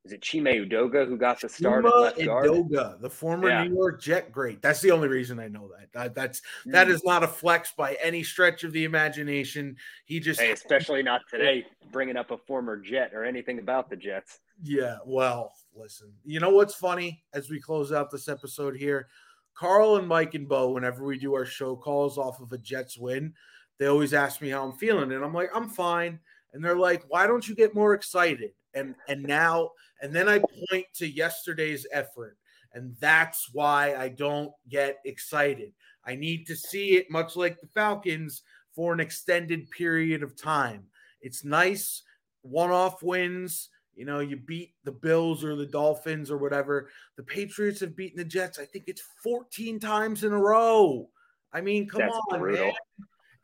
is 0.04 0.12
it 0.12 0.22
Chime 0.22 0.44
Udoga 0.44 1.06
who 1.06 1.16
got 1.16 1.40
the 1.40 1.48
start 1.48 1.84
Chuma 1.84 1.88
at 1.88 2.00
left 2.00 2.24
guard? 2.24 2.46
Edoga, 2.46 3.00
the 3.00 3.11
former 3.11 3.48
yeah. 3.48 3.64
New 3.64 3.74
York 3.74 4.00
Jet 4.00 4.32
great. 4.32 4.62
That's 4.62 4.80
the 4.80 4.90
only 4.90 5.08
reason 5.08 5.38
I 5.38 5.48
know 5.48 5.68
that. 5.76 5.92
that 5.92 6.14
that's 6.14 6.40
mm. 6.66 6.72
that 6.72 6.88
is 6.88 7.04
not 7.04 7.22
a 7.22 7.28
flex 7.28 7.72
by 7.76 7.96
any 8.02 8.22
stretch 8.22 8.64
of 8.64 8.72
the 8.72 8.84
imagination. 8.84 9.76
He 10.06 10.20
just 10.20 10.40
hey, 10.40 10.52
especially 10.52 11.02
not 11.02 11.22
today, 11.30 11.66
bringing 11.92 12.16
up 12.16 12.30
a 12.30 12.38
former 12.38 12.76
Jet 12.76 13.12
or 13.12 13.24
anything 13.24 13.58
about 13.58 13.90
the 13.90 13.96
Jets. 13.96 14.40
Yeah, 14.62 14.98
well, 15.04 15.52
listen. 15.74 16.12
You 16.24 16.40
know 16.40 16.50
what's 16.50 16.74
funny 16.74 17.22
as 17.34 17.50
we 17.50 17.61
close 17.61 17.92
out 17.92 18.11
this 18.11 18.28
episode 18.28 18.76
here? 18.76 19.08
Carl 19.54 19.96
and 19.96 20.06
Mike 20.06 20.34
and 20.34 20.48
Bo, 20.48 20.70
whenever 20.70 21.04
we 21.04 21.18
do 21.18 21.34
our 21.34 21.44
show 21.44 21.74
calls 21.74 22.16
off 22.16 22.40
of 22.40 22.52
a 22.52 22.58
Jets 22.58 22.96
win, 22.96 23.34
they 23.78 23.87
always 23.87 24.14
ask 24.14 24.40
me 24.40 24.50
how 24.50 24.64
I'm 24.64 24.72
feeling, 24.72 25.12
and 25.12 25.24
I'm 25.24 25.34
like, 25.34 25.50
I'm 25.54 25.68
fine. 25.68 26.20
And 26.52 26.64
they're 26.64 26.78
like, 26.78 27.04
why 27.08 27.26
don't 27.26 27.46
you 27.46 27.54
get 27.54 27.74
more 27.74 27.92
excited? 27.92 28.52
And 28.78 28.94
and 29.08 29.22
now 29.22 29.70
and 30.00 30.14
then 30.14 30.28
I 30.28 30.38
point 30.38 30.86
to 30.94 31.06
yesterday's 31.06 31.86
effort 31.92 32.36
and 32.72 32.94
that's 33.00 33.48
why 33.52 33.94
I 33.96 34.08
don't 34.08 34.52
get 34.68 34.98
excited. 35.04 35.72
I 36.04 36.14
need 36.14 36.46
to 36.46 36.56
see 36.56 36.96
it 36.96 37.10
much 37.10 37.36
like 37.36 37.60
the 37.60 37.66
Falcons 37.66 38.42
for 38.74 38.92
an 38.92 39.00
extended 39.00 39.70
period 39.70 40.22
of 40.22 40.40
time. 40.40 40.84
It's 41.20 41.44
nice 41.44 42.02
one-off 42.42 43.02
wins, 43.02 43.70
you 43.94 44.04
know, 44.04 44.20
you 44.20 44.36
beat 44.36 44.74
the 44.84 44.92
Bills 44.92 45.42
or 45.42 45.56
the 45.56 45.66
Dolphins 45.66 46.30
or 46.30 46.38
whatever. 46.38 46.88
The 47.16 47.24
Patriots 47.24 47.80
have 47.80 47.96
beaten 47.96 48.16
the 48.16 48.24
Jets 48.24 48.58
I 48.58 48.64
think 48.64 48.84
it's 48.86 49.02
14 49.24 49.80
times 49.80 50.22
in 50.22 50.32
a 50.32 50.38
row. 50.38 51.08
I 51.52 51.60
mean, 51.60 51.88
come 51.88 52.02
that's 52.02 52.18
on, 52.30 52.38
brutal. 52.38 52.66
man. 52.66 52.74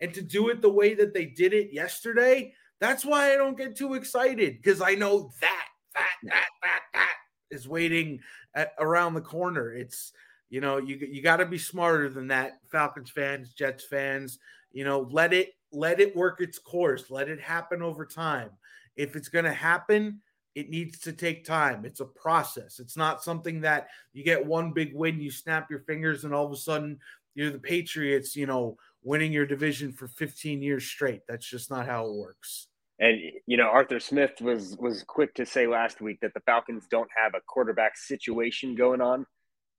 And 0.01 0.15
to 0.15 0.23
do 0.23 0.51
it 0.51 0.61
the 0.61 0.71
way 0.71 0.95
that 0.95 1.15
they 1.15 1.27
did 1.27 1.53
it 1.55 1.73
yesterday, 1.73 2.53
that's 2.81 3.05
why 3.05 3.33
I 3.33 3.37
don't 3.37 3.57
get 3.57 3.77
too 3.77 3.95
excited 3.95 4.61
because 4.63 4.81
I 4.81 4.95
know 4.95 5.31
that, 5.41 5.67
that, 5.95 6.11
that, 6.25 6.49
that, 6.63 6.81
that 6.93 7.13
is 7.51 7.69
waiting 7.69 8.21
at, 8.55 8.73
around 8.79 9.15
the 9.15 9.21
corner. 9.21 9.73
It's, 9.73 10.13
you 10.51 10.61
know, 10.61 10.79
you, 10.79 10.97
you 10.97 11.23
got 11.23 11.39
to 11.39 11.47
be 11.47 11.59
smarter 11.59 12.09
than 12.09 12.29
that, 12.29 12.59
Falcons 12.71 13.11
fans, 13.11 13.53
Jets 13.53 13.85
fans. 13.85 14.39
You 14.73 14.85
know, 14.85 15.09
let 15.11 15.33
it 15.33 15.55
let 15.73 16.01
it 16.01 16.17
work 16.17 16.41
its 16.41 16.59
course. 16.59 17.11
Let 17.11 17.29
it 17.29 17.41
happen 17.41 17.83
over 17.83 18.05
time. 18.07 18.51
If 18.97 19.17
it's 19.17 19.29
going 19.29 19.45
to 19.45 19.53
happen, 19.53 20.21
it 20.55 20.71
needs 20.71 20.99
to 21.01 21.13
take 21.13 21.45
time. 21.45 21.85
It's 21.85 22.01
a 22.01 22.05
process. 22.05 22.79
It's 22.79 22.97
not 22.97 23.25
something 23.25 23.61
that 23.63 23.89
you 24.13 24.25
get 24.25 24.45
one 24.45 24.73
big 24.73 24.95
win, 24.95 25.21
you 25.21 25.31
snap 25.31 25.69
your 25.71 25.81
fingers, 25.81 26.25
and 26.25 26.33
all 26.33 26.47
of 26.47 26.53
a 26.53 26.57
sudden 26.57 26.99
you're 27.35 27.51
the 27.51 27.59
Patriots, 27.59 28.37
you 28.37 28.47
know, 28.47 28.77
winning 29.05 29.33
your 29.33 29.47
division 29.47 29.93
for 29.93 30.09
15 30.09 30.63
years 30.63 30.85
straight. 30.85 31.21
That's 31.29 31.49
just 31.49 31.71
not 31.71 31.87
how 31.87 32.07
it 32.07 32.15
works. 32.15 32.67
And 32.99 33.21
you 33.47 33.57
know, 33.57 33.69
Arthur 33.69 34.01
Smith 34.01 34.41
was 34.41 34.77
was 34.79 35.03
quick 35.03 35.35
to 35.35 35.47
say 35.47 35.67
last 35.67 36.01
week 36.01 36.19
that 36.23 36.33
the 36.33 36.41
Falcons 36.41 36.87
don't 36.91 37.11
have 37.17 37.35
a 37.35 37.41
quarterback 37.47 37.97
situation 37.97 38.75
going 38.75 39.01
on. 39.01 39.27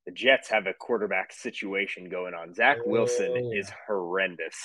The 0.06 0.12
Jets 0.12 0.50
have 0.50 0.68
a 0.68 0.74
quarterback 0.74 1.34
situation 1.34 2.10
going 2.10 2.34
on. 2.34 2.54
Zach 2.54 2.78
Wilson 2.86 3.32
oh. 3.36 3.52
is 3.58 3.72
horrendous. 3.88 4.56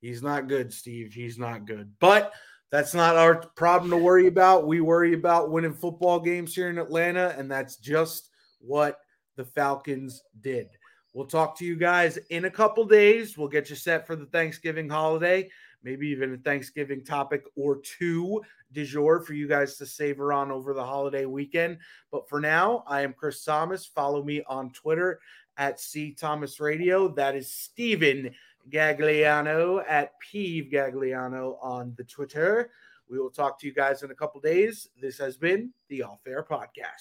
He's 0.00 0.22
not 0.22 0.48
good, 0.48 0.72
Steve. 0.72 1.12
He's 1.12 1.38
not 1.38 1.66
good. 1.66 1.92
But 1.98 2.32
that's 2.70 2.94
not 2.94 3.16
our 3.16 3.42
problem 3.56 3.90
to 3.90 3.96
worry 3.96 4.26
about. 4.26 4.66
We 4.66 4.80
worry 4.80 5.14
about 5.14 5.50
winning 5.50 5.74
football 5.74 6.20
games 6.20 6.54
here 6.54 6.68
in 6.68 6.78
Atlanta, 6.78 7.34
and 7.36 7.50
that's 7.50 7.76
just 7.76 8.30
what 8.60 8.98
the 9.36 9.46
Falcons 9.46 10.22
did. 10.40 10.68
We'll 11.18 11.26
talk 11.26 11.58
to 11.58 11.64
you 11.64 11.74
guys 11.74 12.16
in 12.30 12.44
a 12.44 12.50
couple 12.50 12.84
days. 12.84 13.36
We'll 13.36 13.48
get 13.48 13.70
you 13.70 13.74
set 13.74 14.06
for 14.06 14.14
the 14.14 14.26
Thanksgiving 14.26 14.88
holiday, 14.88 15.50
maybe 15.82 16.06
even 16.06 16.32
a 16.32 16.36
Thanksgiving 16.36 17.04
topic 17.04 17.42
or 17.56 17.78
two 17.78 18.40
du 18.70 18.84
jour 18.84 19.20
for 19.22 19.32
you 19.34 19.48
guys 19.48 19.76
to 19.78 19.86
savor 19.86 20.32
on 20.32 20.52
over 20.52 20.72
the 20.72 20.84
holiday 20.84 21.24
weekend. 21.24 21.78
But 22.12 22.28
for 22.28 22.38
now, 22.38 22.84
I 22.86 23.00
am 23.00 23.14
Chris 23.14 23.42
Thomas. 23.42 23.84
Follow 23.84 24.22
me 24.22 24.44
on 24.46 24.70
Twitter 24.70 25.18
at 25.56 25.80
C 25.80 26.12
Thomas 26.12 26.60
Radio. 26.60 27.08
That 27.08 27.34
is 27.34 27.52
Steven 27.52 28.32
Gagliano 28.70 29.82
at 29.88 30.12
Peeve 30.20 30.70
Gagliano 30.72 31.56
on 31.60 31.94
the 31.96 32.04
Twitter. 32.04 32.70
We 33.10 33.18
will 33.18 33.30
talk 33.30 33.58
to 33.58 33.66
you 33.66 33.74
guys 33.74 34.04
in 34.04 34.12
a 34.12 34.14
couple 34.14 34.40
days. 34.40 34.86
This 35.02 35.18
has 35.18 35.36
been 35.36 35.72
the 35.88 36.04
Off 36.04 36.20
Air 36.28 36.46
Podcast. 36.48 36.94